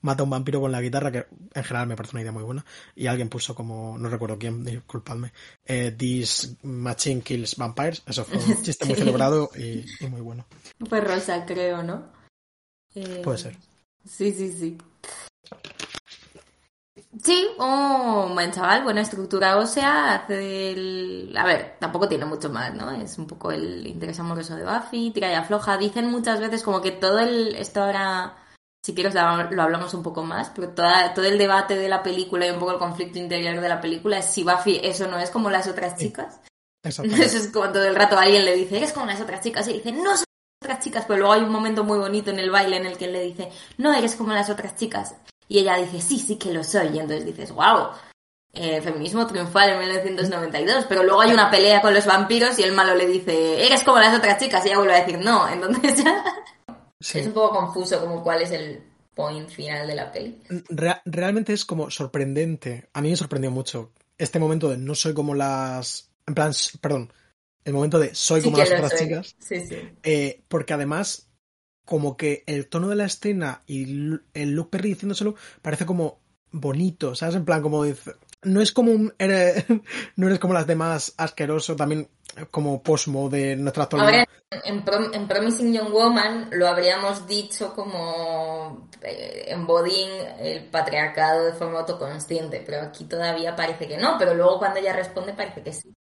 [0.00, 2.42] mata a un vampiro con la guitarra, que en general me parece una idea muy
[2.42, 2.64] buena.
[2.94, 5.32] Y alguien puso como, no recuerdo quién, disculpadme,
[5.64, 8.02] This Machine Kills Vampires.
[8.06, 10.46] Eso fue un chiste muy celebrado y, y, muy bueno.
[10.88, 12.10] Fue Rosa, creo, ¿no?
[13.22, 13.56] Puede ser.
[14.06, 14.78] Sí, sí, sí.
[17.24, 21.34] Sí, un buen chaval, buena estructura ósea, hace el...
[21.34, 22.90] A ver, tampoco tiene mucho más, ¿no?
[22.90, 25.78] Es un poco el interés amoroso de Buffy, tira y afloja.
[25.78, 27.56] Dicen muchas veces como que todo el...
[27.56, 28.36] Esto ahora,
[28.84, 32.46] si quieres, lo hablamos un poco más, pero toda, todo el debate de la película
[32.46, 35.30] y un poco el conflicto interior de la película es si Buffy eso no es
[35.30, 36.40] como las otras chicas.
[36.82, 39.72] Eso es como todo el rato alguien le dice, eres como las otras chicas, y
[39.72, 40.26] dice, no son
[40.62, 43.06] otras chicas, pero luego hay un momento muy bonito en el baile en el que
[43.06, 45.14] él le dice, no eres como las otras chicas.
[45.48, 46.88] Y ella dice, sí, sí que lo soy.
[46.88, 47.88] Y entonces dices, wow,
[48.52, 50.86] eh, feminismo triunfal en 1992.
[50.88, 53.98] Pero luego hay una pelea con los vampiros y el malo le dice, eres como
[53.98, 54.64] las otras chicas.
[54.64, 55.48] Y ella vuelve a decir, no.
[55.48, 56.04] Entonces
[57.14, 58.82] es un poco confuso como cuál es el
[59.14, 60.40] point final de la peli.
[61.04, 62.88] realmente es como sorprendente.
[62.92, 66.10] A mí me sorprendió mucho este momento de no soy como las...
[66.26, 67.12] En plan, perdón,
[67.64, 69.36] el momento de soy como las otras chicas.
[69.38, 69.76] Sí, sí.
[70.02, 71.28] Eh, porque además
[71.84, 76.20] como que el tono de la escena y el Luke Perry diciéndoselo parece como
[76.50, 77.34] bonito, ¿sabes?
[77.34, 78.12] En plan, como dice,
[78.42, 79.14] no es como un,
[80.16, 82.08] no eres como las demás asqueroso, también
[82.50, 84.24] como posmo de nuestra actualidad.
[84.50, 90.10] Ahora, en, Promising Young Woman lo habríamos dicho como eh, embodying
[90.40, 94.92] el patriarcado de forma autoconsciente, pero aquí todavía parece que no, pero luego cuando ella
[94.92, 95.92] responde parece que sí.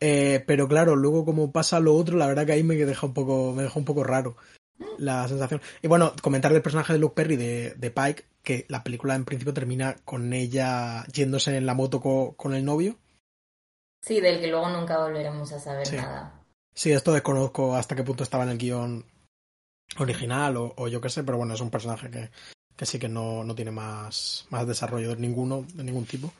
[0.00, 3.14] Eh, pero claro, luego como pasa lo otro, la verdad que ahí me deja un
[3.14, 4.36] poco, me deja un poco raro
[4.98, 5.60] la sensación.
[5.82, 9.24] Y bueno, comentar del personaje de Luke Perry de, de, Pike, que la película en
[9.24, 12.96] principio termina con ella yéndose en la moto con el novio.
[14.02, 16.42] Sí, del que luego nunca volveremos a saber nada.
[16.74, 19.04] Sí, esto desconozco hasta qué punto estaba en el guion
[19.98, 22.30] original o, yo qué sé, pero bueno, es un personaje que,
[22.76, 26.32] que sí que no, no tiene más, más desarrollo de ninguno, de ningún tipo.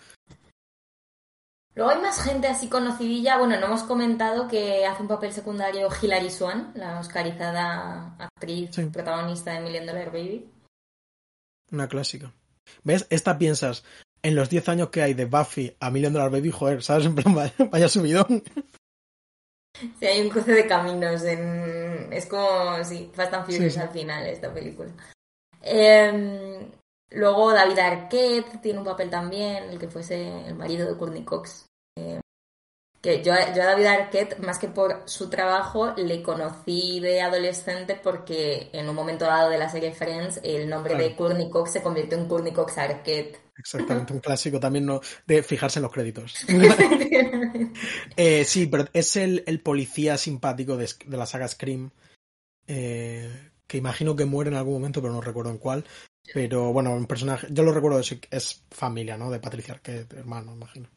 [1.80, 3.38] Luego hay más gente así conocidilla.
[3.38, 9.54] Bueno, no hemos comentado que hace un papel secundario Hilary Swan, la oscarizada actriz protagonista
[9.54, 10.46] de Million Dollar Baby.
[11.72, 12.34] Una clásica.
[12.84, 13.06] ¿Ves?
[13.08, 13.82] Esta piensas
[14.22, 17.06] en los 10 años que hay de Buffy a Million Dollar Baby, joder, ¿sabes?
[17.06, 17.34] En plan,
[17.70, 18.42] vaya, subidón.
[19.98, 21.22] Sí, hay un cruce de caminos.
[21.22, 22.12] En...
[22.12, 24.90] Es como, sí, Fast and Furious al final esta película.
[25.62, 26.68] Eh,
[27.12, 31.69] Luego David Arquette tiene un papel también, el que fuese el marido de Courtney Cox.
[31.96, 32.20] Eh,
[33.02, 37.98] Que yo, yo a David Arquette, más que por su trabajo, le conocí de adolescente
[38.02, 41.82] porque en un momento dado de la serie Friends, el nombre de Courtney Cox se
[41.82, 43.40] convirtió en Courtney Cox Arquette.
[43.56, 45.00] Exactamente, un clásico también ¿no?
[45.26, 46.44] de fijarse en los créditos.
[48.16, 51.90] eh, sí, pero es el, el policía simpático de, de, la saga Scream,
[52.66, 55.84] eh, que imagino que muere en algún momento, pero no recuerdo en cuál.
[56.34, 59.30] Pero bueno, un personaje, yo lo recuerdo, es familia, ¿no?
[59.30, 60.88] De Patricia Arquette, hermano, imagino.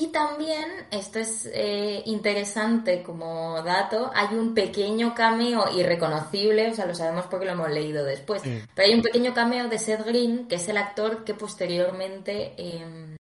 [0.00, 6.86] Y también, esto es eh, interesante como dato, hay un pequeño cameo irreconocible, o sea,
[6.86, 8.60] lo sabemos porque lo hemos leído después, sí.
[8.74, 13.16] pero hay un pequeño cameo de Seth Green, que es el actor que posteriormente eh,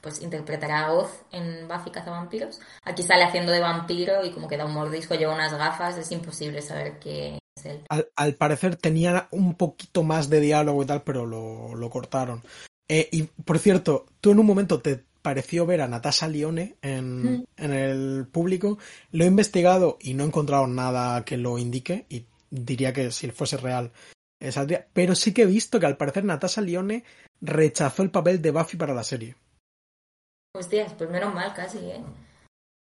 [0.00, 2.60] pues interpretará a Oz en Buffy Cazavampiros.
[2.84, 6.12] Aquí sale haciendo de vampiro y como que da un mordisco, lleva unas gafas, es
[6.12, 7.80] imposible saber qué es él.
[7.88, 12.44] Al, al parecer tenía un poquito más de diálogo y tal, pero lo, lo cortaron.
[12.88, 17.22] Eh, y por cierto, tú en un momento te pareció ver a Natasha Lione en,
[17.22, 17.44] mm.
[17.56, 18.78] en, el público.
[19.10, 23.30] Lo he investigado y no he encontrado nada que lo indique y diría que si
[23.30, 23.92] fuese real
[24.50, 24.88] saldría.
[24.92, 27.04] Pero sí que he visto que al parecer Natasha Lione
[27.40, 29.36] rechazó el papel de Buffy para la serie.
[30.54, 32.02] Hostias, pues menos mal casi, ¿eh?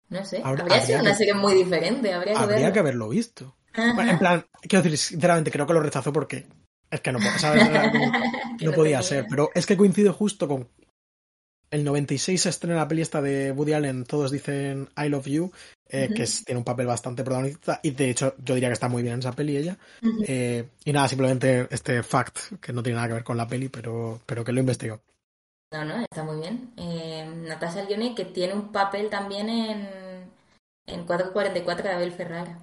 [0.09, 0.41] No sé.
[0.43, 2.13] Habría, habría sido una que, serie muy diferente.
[2.13, 2.73] Habría que, habría verlo.
[2.73, 3.55] que haberlo visto.
[3.75, 6.47] Bueno, en plan, quiero decir, sinceramente creo que lo rechazó porque
[6.89, 7.63] es que no, ¿sabes?
[8.61, 9.25] no podía ser.
[9.29, 10.69] Pero es que coincide justo con
[11.71, 15.51] el 96 se estrena la peli esta de Woody Allen, todos dicen I Love You,
[15.87, 16.15] eh, uh -huh.
[16.15, 19.03] que es, tiene un papel bastante protagonista y de hecho yo diría que está muy
[19.03, 19.77] bien en esa peli ella.
[20.01, 20.25] Uh -huh.
[20.27, 23.69] eh, y nada, simplemente este fact, que no tiene nada que ver con la peli,
[23.69, 25.01] pero, pero que lo investigó.
[25.71, 26.73] No, no, está muy bien.
[26.77, 29.89] Eh, Natasha Lyonne, que tiene un papel también en,
[30.85, 32.59] en 444 de Abel Ferrara.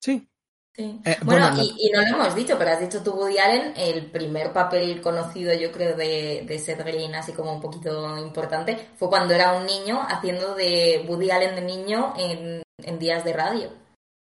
[0.00, 0.28] Sí,
[0.76, 1.00] Sí.
[1.06, 3.72] Eh, bueno, bueno y, y, no lo hemos dicho, pero has dicho tú Woody Allen,
[3.78, 8.76] el primer papel conocido yo creo de, de Seth Green, así como un poquito importante,
[8.96, 13.32] fue cuando era un niño haciendo de Woody Allen de niño en, en días de
[13.32, 13.72] radio.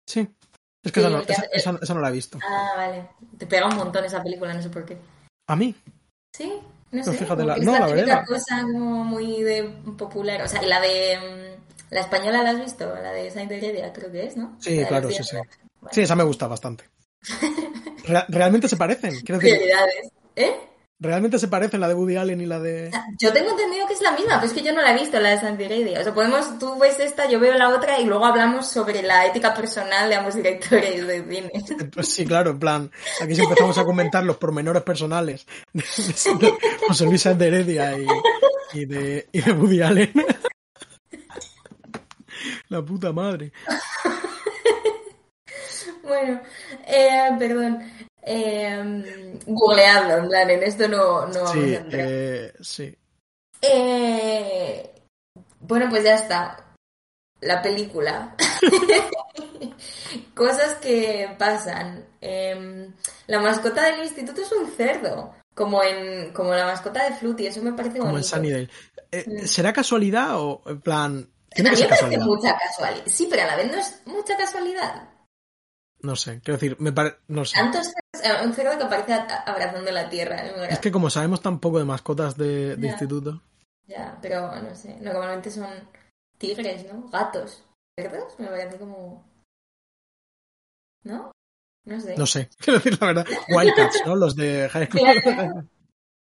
[0.07, 0.25] Sí,
[0.81, 2.39] es que, sí, esa, no, esa, esa, esa, no, la he visto.
[2.41, 3.09] Ah, vale.
[3.37, 4.97] Te pega un montón esa película, no sé por qué.
[5.47, 5.75] ¿A mí?
[6.31, 6.53] Sí,
[6.91, 7.13] no sé.
[7.13, 8.25] Fíjate, la, es no, la, la verdad.
[8.25, 9.63] cosa como muy de
[9.97, 10.41] popular.
[10.43, 11.57] O sea, la de...
[11.91, 14.55] La española la has visto, la de Saint Heredia, creo que es, ¿no?
[14.59, 15.37] Sí, claro, sí, sí.
[15.85, 15.93] Bueno.
[15.93, 16.89] Sí, esa me gusta bastante.
[18.05, 19.21] Real, realmente se parecen.
[19.21, 20.11] Quiero decir, Prioridades.
[20.35, 20.55] ¿Eh?
[20.97, 22.89] Realmente se parecen la de Woody Allen y la de.
[23.21, 25.19] Yo tengo entendido que es la misma, pero es que yo no la he visto,
[25.19, 25.99] la de Santiredia.
[25.99, 29.25] O sea, podemos, tú ves esta, yo veo la otra y luego hablamos sobre la
[29.25, 31.51] ética personal de ambos directores de cine.
[31.93, 35.83] Pues sí, claro, en plan, aquí sí empezamos a comentar los pormenores personales de,
[36.39, 36.53] de
[36.87, 38.07] José Luis Santiredia y,
[38.73, 40.13] y, de, y de Woody Allen.
[42.69, 43.51] La puta madre.
[46.03, 46.41] Bueno,
[46.87, 47.91] eh, perdón.
[48.27, 52.97] Eh, googleadlo, en plan, en esto no, no sí, eh, sí.
[53.61, 54.91] Eh,
[55.59, 56.57] bueno, pues ya está.
[57.41, 58.35] La película.
[60.33, 62.05] Cosas que pasan.
[62.21, 62.89] Eh,
[63.27, 65.35] la mascota del instituto es un cerdo.
[65.53, 68.27] Como en como la mascota de Fluty, eso me parece Como bonito.
[68.27, 68.69] en Sunnydale.
[69.11, 71.29] Eh, ¿Será casualidad o en plan.?
[71.49, 72.25] Tiene que ser casualidad.
[72.25, 73.03] mucha casualidad.
[73.05, 75.09] Sí, pero a la vez no es mucha casualidad.
[76.05, 77.17] No sé, quiero decir, me parece.
[77.29, 77.55] No sé.
[77.55, 77.91] Tantos
[78.43, 79.13] un cerdo que aparece
[79.45, 80.67] abrazando la tierra.
[80.67, 82.91] Es que como sabemos tan poco de mascotas de, de ya.
[82.91, 83.41] instituto.
[83.87, 84.97] Ya, pero no sé.
[85.01, 85.67] Normalmente son
[86.37, 87.09] tigres, ¿no?
[87.09, 87.63] Gatos.
[87.97, 88.35] ¿Cerdos?
[88.37, 89.25] Me parece como.
[91.03, 91.31] ¿No?
[91.85, 92.15] No sé.
[92.15, 93.27] No sé, quiero decir la verdad.
[93.49, 94.15] Wildcats, ¿no?
[94.15, 95.21] Los de High School.
[95.21, 95.65] Claro.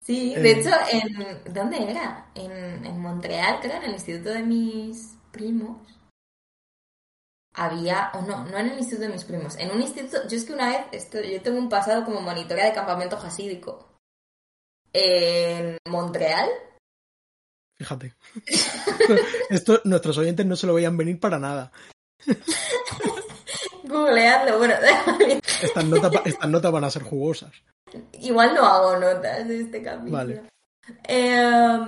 [0.04, 0.60] Sí, de eh...
[0.60, 1.54] hecho, en.
[1.54, 2.30] ¿Dónde era?
[2.36, 5.95] En, en Montreal, creo, en el instituto de mis primos
[7.56, 10.44] había, o no, no en el instituto de mis primos, en un instituto, yo es
[10.46, 13.96] que una vez, esto, yo tengo un pasado como monitora de campamento jasídico
[14.94, 16.50] en Montreal.
[17.78, 18.16] Fíjate.
[19.50, 21.72] Esto nuestros oyentes no se lo veían venir para nada.
[23.84, 24.76] Googleadlo, bueno.
[25.62, 27.52] estas, notas, estas notas van a ser jugosas.
[28.14, 30.12] Igual no hago notas de este capítulo.
[30.12, 30.55] Vale.
[31.08, 31.80] Eh,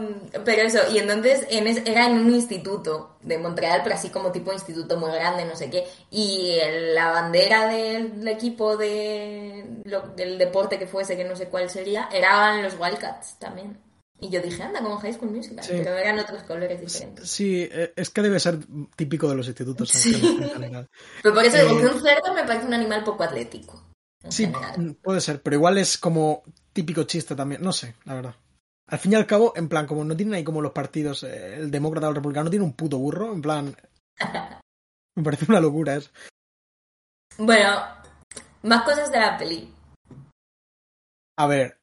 [0.44, 4.32] pero eso, y entonces en es, era en un instituto de Montreal, pero así como
[4.32, 5.86] tipo instituto muy grande, no sé qué.
[6.10, 11.48] Y el, la bandera del equipo de, lo, del deporte que fuese, que no sé
[11.48, 13.78] cuál sería, eran los Wildcats también.
[14.20, 15.74] Y yo dije, anda, como High School Musical, sí.
[15.78, 17.30] pero eran otros colores diferentes.
[17.30, 18.58] Sí, eh, es que debe ser
[18.96, 20.16] típico de los institutos sí.
[20.16, 20.90] en general.
[21.22, 21.82] Pero por eso digo eh...
[21.82, 23.84] que un cerdo me parece un animal poco atlético.
[24.28, 24.98] Sí, general.
[25.04, 26.44] puede ser, pero igual es como
[26.74, 28.36] típico chiste también, no sé, la verdad.
[28.88, 31.56] Al fin y al cabo, en plan, como no tienen ahí como los partidos, eh,
[31.56, 33.76] el demócrata o el republicano tiene un puto burro, en plan.
[35.16, 36.10] me parece una locura eso.
[37.38, 37.82] Bueno,
[38.64, 39.74] más cosas de la peli.
[41.38, 41.80] A ver,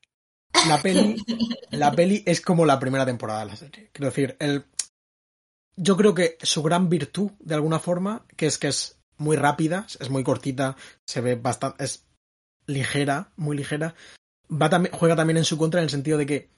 [0.68, 1.22] la peli,
[1.70, 3.90] la peli es como la primera temporada de la serie.
[3.92, 4.64] Quiero decir, el,
[5.76, 9.86] yo creo que su gran virtud, de alguna forma, que es que es muy rápida,
[10.00, 10.76] es muy cortita,
[11.07, 12.05] se ve bastante, es
[12.66, 13.94] ligera, muy ligera,
[14.50, 16.50] va también, juega también en su contra en el sentido de que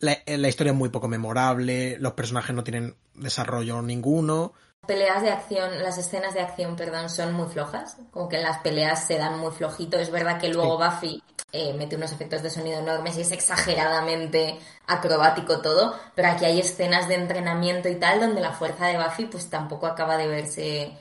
[0.00, 4.52] la, la historia es muy poco memorable, los personajes no tienen desarrollo ninguno,
[4.86, 7.96] peleas de acción, las escenas de acción, perdón, son muy flojas.
[8.10, 9.98] Como que las peleas se dan muy flojito.
[9.98, 11.22] Es verdad que luego Buffy
[11.52, 16.60] eh, mete unos efectos de sonido enormes y es exageradamente acrobático todo, pero aquí hay
[16.60, 20.92] escenas de entrenamiento y tal donde la fuerza de Buffy pues tampoco acaba de verse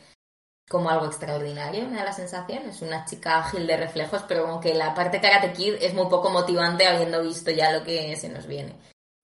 [0.70, 2.70] como algo extraordinario, me da la sensación.
[2.70, 6.08] Es una chica ágil de reflejos, pero como que la parte Karate Kid es muy
[6.08, 8.76] poco motivante habiendo visto ya lo que se nos viene.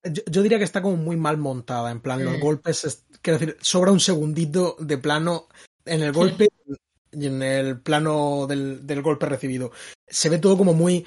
[0.04, 2.42] Yo, diría que está como muy mal montada, en plan, los mm.
[2.42, 5.48] golpes, quiero decir, sobra un segundito de plano
[5.86, 6.50] en el golpe
[7.12, 9.72] y en el plano del, del, golpe recibido.
[10.08, 11.06] Se ve todo como muy,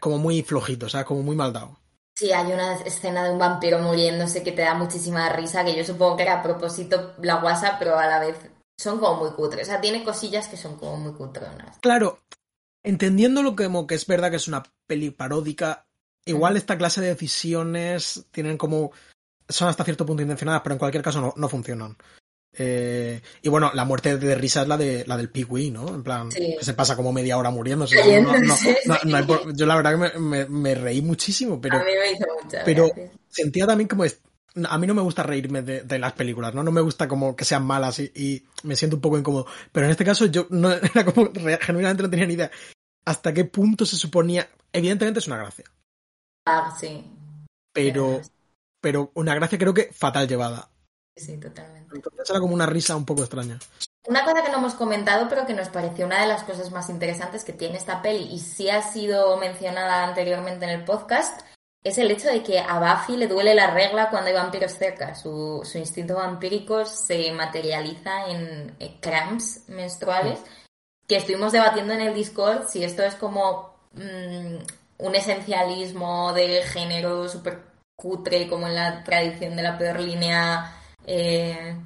[0.00, 1.78] como muy flojito, o sea, como muy mal dado.
[2.14, 5.84] Sí, hay una escena de un vampiro muriéndose que te da muchísima risa, que yo
[5.84, 8.36] supongo que era a propósito la guasa, pero a la vez
[8.76, 9.68] son como muy cutres.
[9.68, 11.78] O sea, tiene cosillas que son como muy cutronas.
[11.80, 12.20] Claro,
[12.82, 15.86] entendiendo lo que, como que es verdad que es una peli paródica,
[16.24, 18.92] igual esta clase de decisiones tienen como.
[19.48, 21.96] son hasta cierto punto intencionadas, pero en cualquier caso no, no funcionan.
[22.58, 25.88] Eh, y bueno, la muerte de risa es la de la del Pigui, ¿no?
[25.88, 27.84] En plan, se pasa como media hora muriendo.
[27.86, 31.76] yo la verdad que me, me, reí muchísimo, pero.
[31.76, 32.90] A mí me hizo mucha Pero
[33.28, 34.04] sentía también como.
[34.68, 36.62] A mí no me gusta reírme de, de, las películas, ¿no?
[36.62, 39.46] No me gusta como que sean malas y, y, me siento un poco incómodo.
[39.72, 41.30] Pero en este caso yo no era como
[41.60, 42.50] genuinamente no tenía ni idea
[43.06, 44.48] hasta qué punto se suponía.
[44.72, 45.64] Evidentemente es una gracia.
[46.46, 47.04] Ah, sí.
[47.72, 48.20] Pero,
[48.80, 50.68] pero una gracia creo que fatal llevada.
[51.16, 51.94] Sí, totalmente.
[51.94, 53.58] Entonces era como una risa un poco extraña.
[54.06, 56.90] Una cosa que no hemos comentado, pero que nos pareció una de las cosas más
[56.90, 61.40] interesantes que tiene esta peli y sí ha sido mencionada anteriormente en el podcast,
[61.88, 65.14] es el hecho de que a Buffy le duele la regla cuando hay vampiros cerca.
[65.14, 70.40] Su, su instinto vampírico se materializa en cramps menstruales,
[71.06, 74.56] que estuvimos debatiendo en el Discord si esto es como mm,
[74.98, 77.60] un esencialismo de género súper
[77.96, 80.74] cutre, como en la tradición de la peor línea
[81.06, 81.76] eh,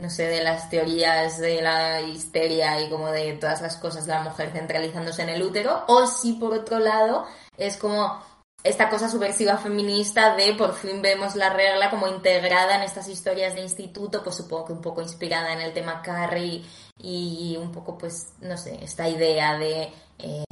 [0.00, 4.12] no sé, de las teorías de la histeria y como de todas las cosas de
[4.12, 7.26] la mujer centralizándose en el útero, o si por otro lado
[7.58, 8.22] es como
[8.62, 13.54] esta cosa subversiva feminista de por fin vemos la regla como integrada en estas historias
[13.54, 16.64] de instituto, pues supongo que un poco inspirada en el tema Carrie
[16.98, 20.44] y un poco pues, no sé, esta idea de eh,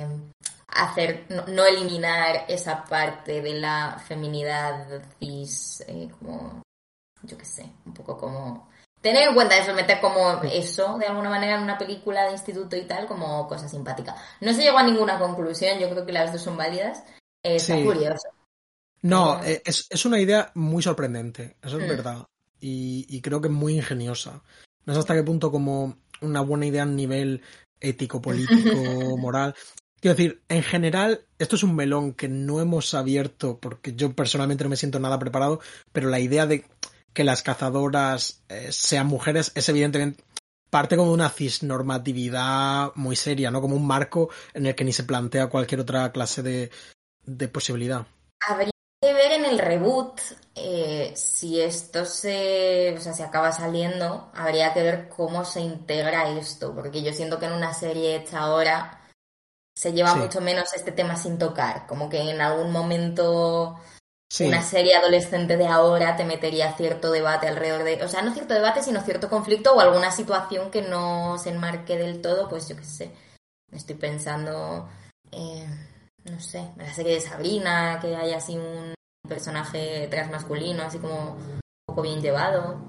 [0.68, 6.62] hacer, no, eliminar esa parte de la feminidad cis, eh, como
[7.22, 8.68] yo qué sé, un poco como...
[9.00, 12.74] Tener en cuenta eso, meter como eso, de alguna manera, en una película de instituto
[12.76, 14.16] y tal, como cosa simpática.
[14.40, 17.04] No se llegó a ninguna conclusión, yo creo que las dos son válidas.
[17.48, 18.28] Eh, está curioso.
[19.02, 21.88] No, eh, es, es, una idea muy sorprendente, eso es mm.
[21.88, 22.26] verdad.
[22.60, 24.42] Y, y, creo que muy ingeniosa.
[24.84, 27.42] No sé hasta qué punto como una buena idea a nivel
[27.80, 29.54] ético, político, moral.
[30.00, 34.64] Quiero decir, en general, esto es un melón que no hemos abierto porque yo personalmente
[34.64, 35.60] no me siento nada preparado,
[35.92, 36.64] pero la idea de
[37.12, 40.22] que las cazadoras eh, sean mujeres es evidentemente
[40.70, 43.60] parte como de una cisnormatividad muy seria, ¿no?
[43.60, 46.70] Como un marco en el que ni se plantea cualquier otra clase de,
[47.28, 48.06] de posibilidad.
[48.40, 48.70] Habría
[49.00, 50.20] que ver en el reboot
[50.54, 56.30] eh, si esto se, o sea, se acaba saliendo, habría que ver cómo se integra
[56.30, 59.06] esto, porque yo siento que en una serie hecha ahora
[59.76, 63.78] se lleva mucho menos este tema sin tocar, como que en algún momento
[64.40, 68.54] una serie adolescente de ahora te metería cierto debate alrededor de, o sea, no cierto
[68.54, 72.76] debate, sino cierto conflicto o alguna situación que no se enmarque del todo, pues yo
[72.76, 73.12] qué sé.
[73.70, 74.88] Estoy pensando,
[75.30, 75.66] eh,
[76.30, 78.94] no sé, en la serie de Sabrina, que hay así un
[79.28, 82.80] personaje transmasculino, así como un poco bien llevado.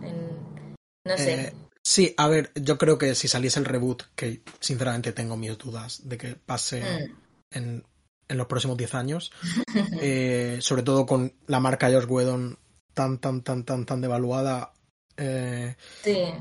[1.05, 1.33] no sé.
[1.33, 5.57] Eh, sí, a ver, yo creo que si saliese el reboot, que sinceramente tengo mis
[5.57, 7.57] dudas de que pase mm.
[7.57, 7.83] en
[8.29, 9.31] en los próximos 10 años,
[10.01, 12.57] eh, sobre todo con la marca George Whedon
[12.93, 14.71] tan, tan, tan, tan, tan devaluada.
[15.17, 16.33] Eh, sí.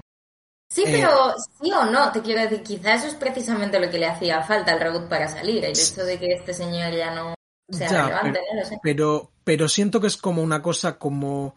[0.70, 3.98] Sí, eh, pero sí o no, te quiero decir, quizás eso es precisamente lo que
[3.98, 7.34] le hacía falta al reboot para salir, el hecho de que este señor ya no
[7.70, 11.56] sea relevante, pero, pero, pero siento que es como una cosa como...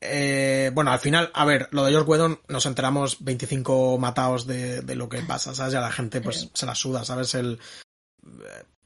[0.00, 4.96] bueno, al final, a ver, lo de George Whedon nos enteramos 25 matados de, de
[4.96, 5.74] lo que pasa, ¿sabes?
[5.74, 7.34] Ya la gente pues se la suda, ¿sabes?
[7.34, 7.60] El,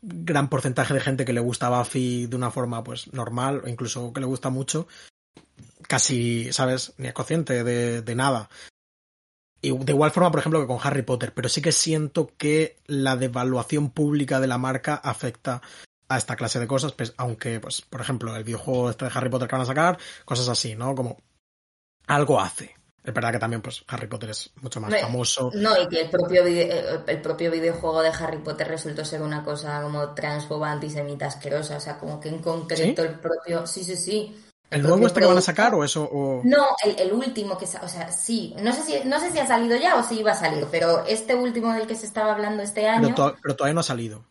[0.03, 4.13] gran porcentaje de gente que le gusta Buffy de una forma pues normal o incluso
[4.13, 4.89] que le gusta mucho,
[5.87, 6.93] casi, ¿sabes?
[6.99, 8.51] Ni es consciente de, de nada.
[9.63, 12.77] Y de igual forma, por ejemplo, que con Harry Potter, pero sí que siento que
[12.87, 15.63] la devaluación pública de la marca afecta
[16.09, 19.31] a esta clase de cosas, pues, aunque, pues, por ejemplo, el videojuego este de Harry
[19.31, 20.95] Potter que van a sacar, cosas así, ¿no?
[20.95, 21.17] Como
[22.09, 22.75] algo hace.
[23.05, 25.51] Es verdad que también pues Harry Potter es mucho más famoso.
[25.55, 29.83] No, y que el propio, el propio videojuego de Harry Potter resultó ser una cosa
[29.83, 31.79] como transfoba, antisemita, asquerosa.
[31.79, 33.67] O sea, como que en concreto el propio...
[33.67, 34.45] Sí, sí, sí.
[34.73, 36.41] ¿El nuevo este que van a sacar o eso?
[36.45, 37.65] No, el, último que...
[37.65, 38.55] O sea, sí.
[38.61, 41.05] No sé, si, no sé si ha salido ya o si iba a salir, pero
[41.07, 43.15] este último del que se estaba hablando este año...
[43.43, 44.25] pero todavía no ha salido.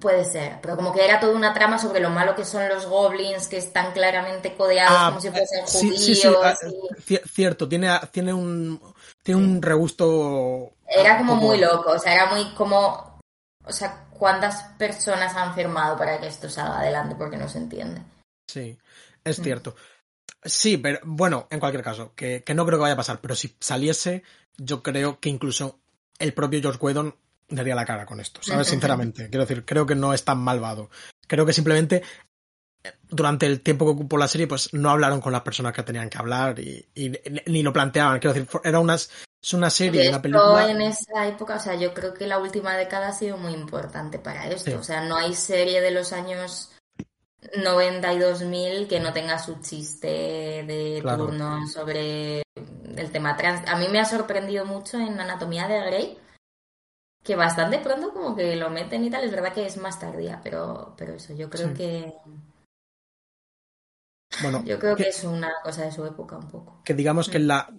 [0.00, 2.86] Puede ser, pero como que era toda una trama sobre lo malo que son los
[2.86, 6.04] goblins, que están claramente codeados ah, como si fuesen judíos.
[6.04, 6.56] Sí, sí, ah,
[7.30, 8.80] cierto, tiene, tiene, un,
[9.22, 10.72] tiene un regusto...
[10.88, 13.20] Era como muy loco, o sea, era muy como...
[13.64, 17.14] O sea, ¿cuántas personas han firmado para que esto salga adelante?
[17.16, 18.02] Porque no se entiende.
[18.48, 18.76] Sí,
[19.24, 19.42] es mm.
[19.42, 19.74] cierto.
[20.44, 23.34] Sí, pero bueno, en cualquier caso, que, que no creo que vaya a pasar, pero
[23.34, 24.22] si saliese,
[24.56, 25.80] yo creo que incluso
[26.18, 27.14] el propio George Whedon
[27.48, 28.68] daría la cara con esto, ¿sabes?
[28.68, 29.28] Sinceramente.
[29.28, 30.90] Quiero decir, creo que no es tan malvado.
[31.26, 32.02] Creo que simplemente
[33.08, 36.08] durante el tiempo que ocupó la serie, pues no hablaron con las personas que tenían
[36.08, 36.88] que hablar y,
[37.46, 38.18] ni lo planteaban.
[38.18, 39.10] Quiero decir, era unas,
[39.40, 40.70] es una serie, una película.
[40.70, 44.18] En esa época, o sea, yo creo que la última década ha sido muy importante
[44.18, 44.78] para esto.
[44.78, 46.70] O sea, no hay serie de los años
[47.42, 50.06] 92.000 que no tenga su chiste
[50.66, 52.42] de turno sobre
[52.96, 53.68] el tema trans.
[53.68, 56.18] A mí me ha sorprendido mucho en Anatomía de Grey
[57.22, 60.40] que bastante pronto como que lo meten y tal, es verdad que es más tardía,
[60.42, 62.14] pero, pero eso, yo creo que...
[64.40, 66.80] Bueno, yo creo que, es una cosa de su época un poco.
[66.84, 67.72] Que digamos que la...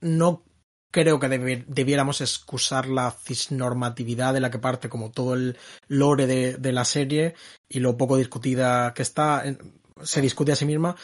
[0.00, 0.42] No
[0.90, 1.28] creo que
[1.66, 5.56] debiéramos excusar la cisnormatividad de la que parte como todo el
[5.88, 7.34] lore de, de la serie
[7.68, 9.44] y lo poco discutida que está,
[10.02, 10.96] se discute a sí misma,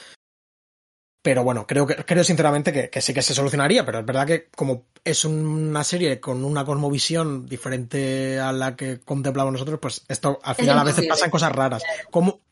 [1.26, 4.46] pero bueno, creo, que, creo sinceramente que, sí que se solucionaría, pero es verdad que
[4.54, 10.38] como es una serie con una cosmovisión diferente a la que contemplamos nosotros, pues esto
[10.44, 11.82] al final a veces pasan cosas raras.
[12.12, 12.42] Como,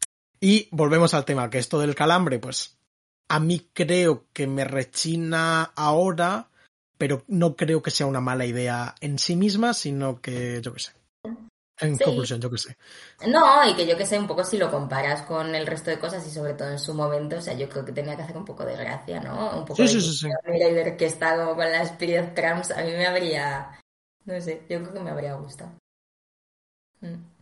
[0.41, 2.76] y volvemos al tema, que esto del calambre, pues
[3.28, 6.51] a mí creo que me rechina ahora,
[6.99, 10.80] pero no creo que sea una mala idea en sí misma, sino que yo qué
[10.80, 10.92] sé.
[11.80, 12.76] En conclusión, yo qué sé.
[13.26, 15.99] No, y que yo que sé, un poco si lo comparas con el resto de
[15.99, 18.36] cosas y sobre todo en su momento, o sea, yo creo que tenía que hacer
[18.36, 19.59] un poco de gracia, ¿no?
[19.59, 22.70] Un poco sí, de sí, Mira y ver que está como con las Spirit Cramps,
[22.70, 23.80] a mí me habría,
[24.24, 25.72] no sé, yo creo que me habría gustado.
[27.01, 27.34] Mm.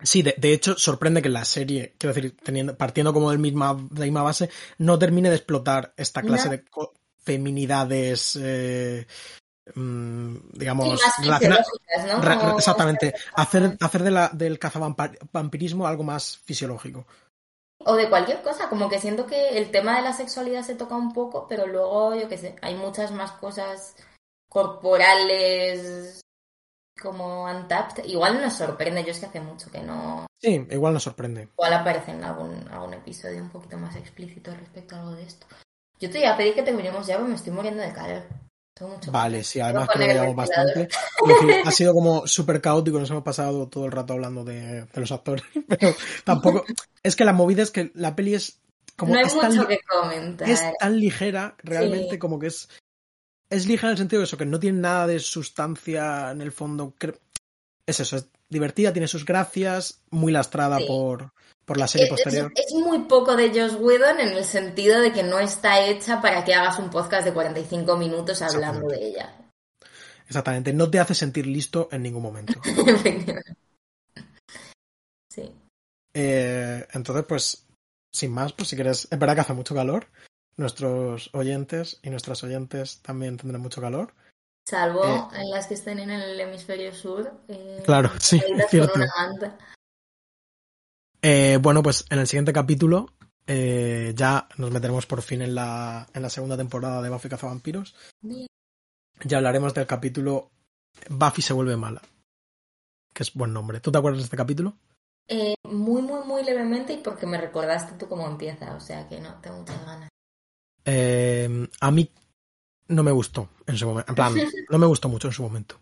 [0.00, 3.98] Sí, de, hecho, sorprende que la serie, quiero decir, teniendo, partiendo como del misma, de
[3.98, 6.64] la misma base, no termine de explotar esta clase de
[7.28, 9.06] feminidades eh,
[9.74, 11.00] Mm, digamos,
[12.56, 17.06] exactamente, hacer, hacer de la, del cazavampirismo algo más fisiológico.
[17.84, 20.96] O de cualquier cosa, como que siento que el tema de la sexualidad se toca
[20.96, 23.94] un poco, pero luego, yo qué sé, hay muchas más cosas
[24.48, 26.20] corporales
[27.00, 28.04] como untapped.
[28.04, 30.26] Igual nos sorprende, yo es que hace mucho que no.
[30.40, 31.48] Sí, igual nos sorprende.
[31.52, 35.46] Igual aparece en algún, algún episodio un poquito más explícito respecto a algo de esto.
[35.98, 38.22] Yo te iba a pedir que terminemos ya porque me estoy muriendo de calor.
[39.10, 40.88] Vale, sí, además que lo llevamos bastante.
[41.64, 45.44] ha sido como súper caótico, nos hemos pasado todo el rato hablando de, los actores,
[45.68, 45.94] pero
[46.24, 46.64] tampoco.
[47.02, 48.60] Es que la movida es que la peli es
[48.96, 49.12] como.
[49.12, 50.48] No hay es mucho tan, que comentar.
[50.48, 52.68] Es tan ligera, realmente, como que es.
[53.50, 56.52] Es ligera en el sentido de eso, que no tiene nada de sustancia en el
[56.52, 56.94] fondo.
[57.86, 61.32] Es eso, es divertida, tiene sus gracias, muy lastrada por,
[61.68, 62.50] por la serie posterior.
[62.56, 66.42] Es, muy poco de Josh Whedon en el sentido de que no está hecha para
[66.42, 69.36] que hagas un podcast de 45 minutos hablando de ella.
[70.26, 72.54] Exactamente, no te hace sentir listo en ningún momento.
[75.30, 75.52] sí.
[76.14, 77.66] Eh, entonces, pues,
[78.10, 80.06] sin más, pues si quieres, es verdad que hace mucho calor.
[80.56, 84.14] Nuestros oyentes y nuestras oyentes también tendrán mucho calor.
[84.66, 87.30] Salvo eh, en las que estén en el hemisferio sur.
[87.48, 88.40] Eh, claro, sí,
[88.70, 89.00] cierto.
[91.22, 93.12] Eh, bueno, pues en el siguiente capítulo
[93.46, 97.94] eh, ya nos meteremos por fin en la, en la segunda temporada de Buffy Cazavampiros.
[99.24, 100.50] Ya hablaremos del capítulo
[101.08, 102.02] Buffy se vuelve mala,
[103.12, 103.80] que es buen nombre.
[103.80, 104.74] ¿Tú te acuerdas de este capítulo?
[105.26, 109.20] Eh, muy, muy, muy levemente y porque me recordaste tú cómo empieza, o sea que
[109.20, 110.10] no, tengo muchas ganas.
[111.80, 112.10] a mí
[112.88, 114.34] no me gustó en su momento, en plan,
[114.70, 115.78] no me gustó mucho en su momento.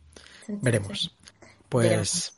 [0.49, 1.15] Veremos.
[1.69, 2.33] Pues...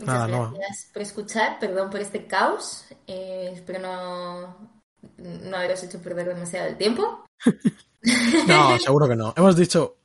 [0.00, 2.86] Muchas gracias por escuchar, perdón por este caos.
[3.06, 4.80] Eh, espero no,
[5.18, 7.24] no haberos hecho perder demasiado el tiempo.
[8.46, 9.34] no, seguro que no.
[9.36, 9.98] Hemos dicho,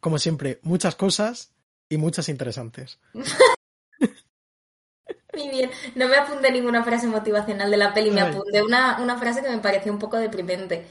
[0.00, 1.52] como siempre, muchas cosas
[1.88, 2.98] y muchas interesantes.
[5.34, 5.70] Muy bien.
[5.94, 9.48] No me apunté ninguna frase motivacional de la peli, me apunté una, una frase que
[9.48, 10.86] me pareció un poco deprimente.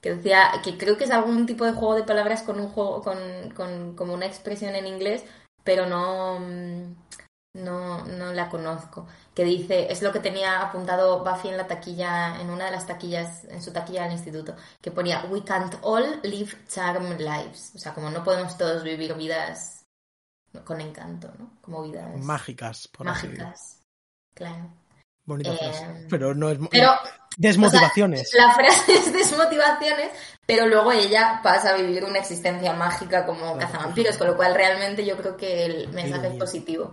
[0.00, 3.02] Que decía que creo que es algún tipo de juego de palabras con un juego,
[3.02, 3.16] con,
[3.54, 5.24] con como una expresión en inglés,
[5.62, 6.40] pero no
[7.54, 9.06] no, no la conozco.
[9.34, 12.86] Que dice, es lo que tenía apuntado Buffy en la taquilla, en una de las
[12.86, 17.72] taquillas, en su taquilla del instituto, que ponía, We can't all live charm lives.
[17.74, 19.84] O sea, como no podemos todos vivir vidas
[20.64, 21.50] con encanto, ¿no?
[21.60, 23.80] Como vidas Mágicas, por así mágicas.
[24.34, 24.70] Claro.
[25.24, 26.06] Bonita Eh, frase.
[26.10, 26.58] Pero no es.
[26.70, 26.90] Pero
[27.36, 28.22] Desmotivaciones.
[28.22, 30.10] O sea, la frase es desmotivaciones,
[30.46, 34.54] pero luego ella pasa a vivir una existencia mágica como Claro, cazavampiros, con lo cual
[34.54, 36.92] realmente yo creo que el mensaje es positivo.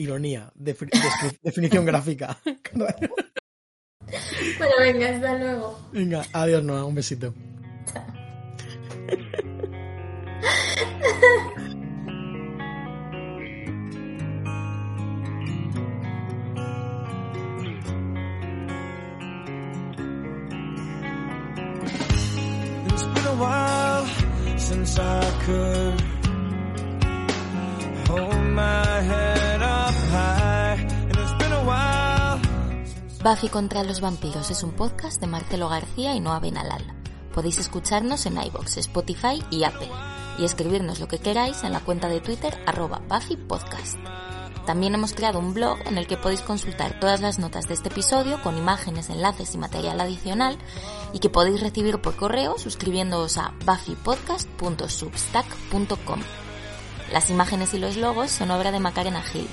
[0.00, 0.50] Ironía.
[0.54, 2.38] Defi- descri- definición gráfica.
[2.72, 2.94] Bueno,
[4.80, 5.78] venga, hasta luego.
[5.92, 6.84] Venga, adiós, Noah.
[6.84, 7.34] Un besito.
[22.92, 24.06] It's been a while
[24.58, 26.02] since I could
[33.22, 36.82] Buffy contra los vampiros es un podcast de Marcelo García y Noa Benalal.
[37.34, 39.90] Podéis escucharnos en iBox, Spotify y Apple,
[40.38, 43.98] y escribirnos lo que queráis en la cuenta de Twitter arroba Buffy Podcast.
[44.64, 47.90] También hemos creado un blog en el que podéis consultar todas las notas de este
[47.90, 50.56] episodio con imágenes, enlaces y material adicional
[51.12, 56.20] y que podéis recibir por correo suscribiéndoos a buffypodcast.substack.com.
[57.12, 59.46] Las imágenes y los logos son obra de Macarena Gil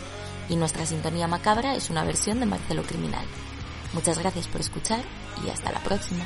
[0.48, 3.26] y nuestra sintonía macabra es una versión de Marcelo Criminal.
[3.94, 5.04] Muchas gracias por escuchar
[5.46, 6.26] y hasta la próxima.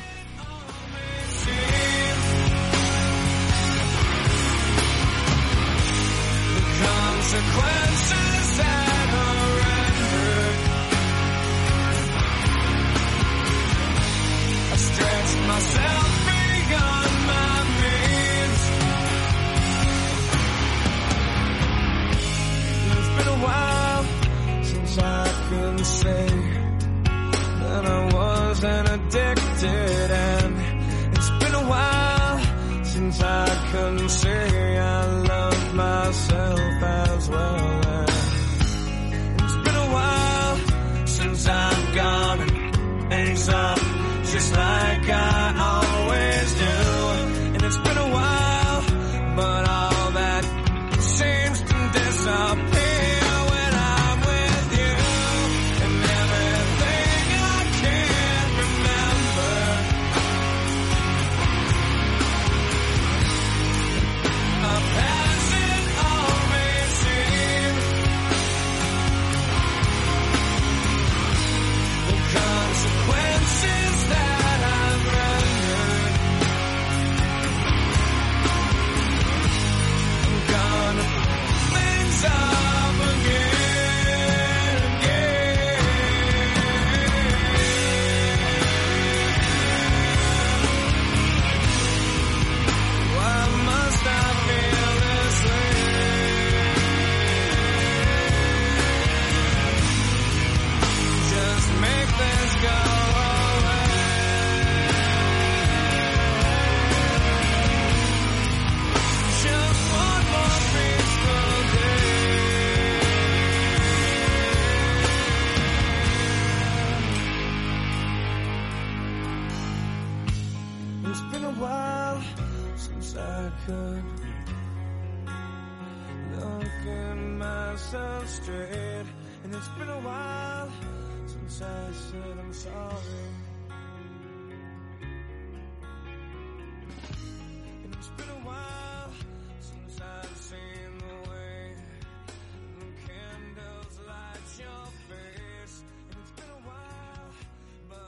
[28.63, 34.60] I wasn't addicted, and it's been a while since I couldn't say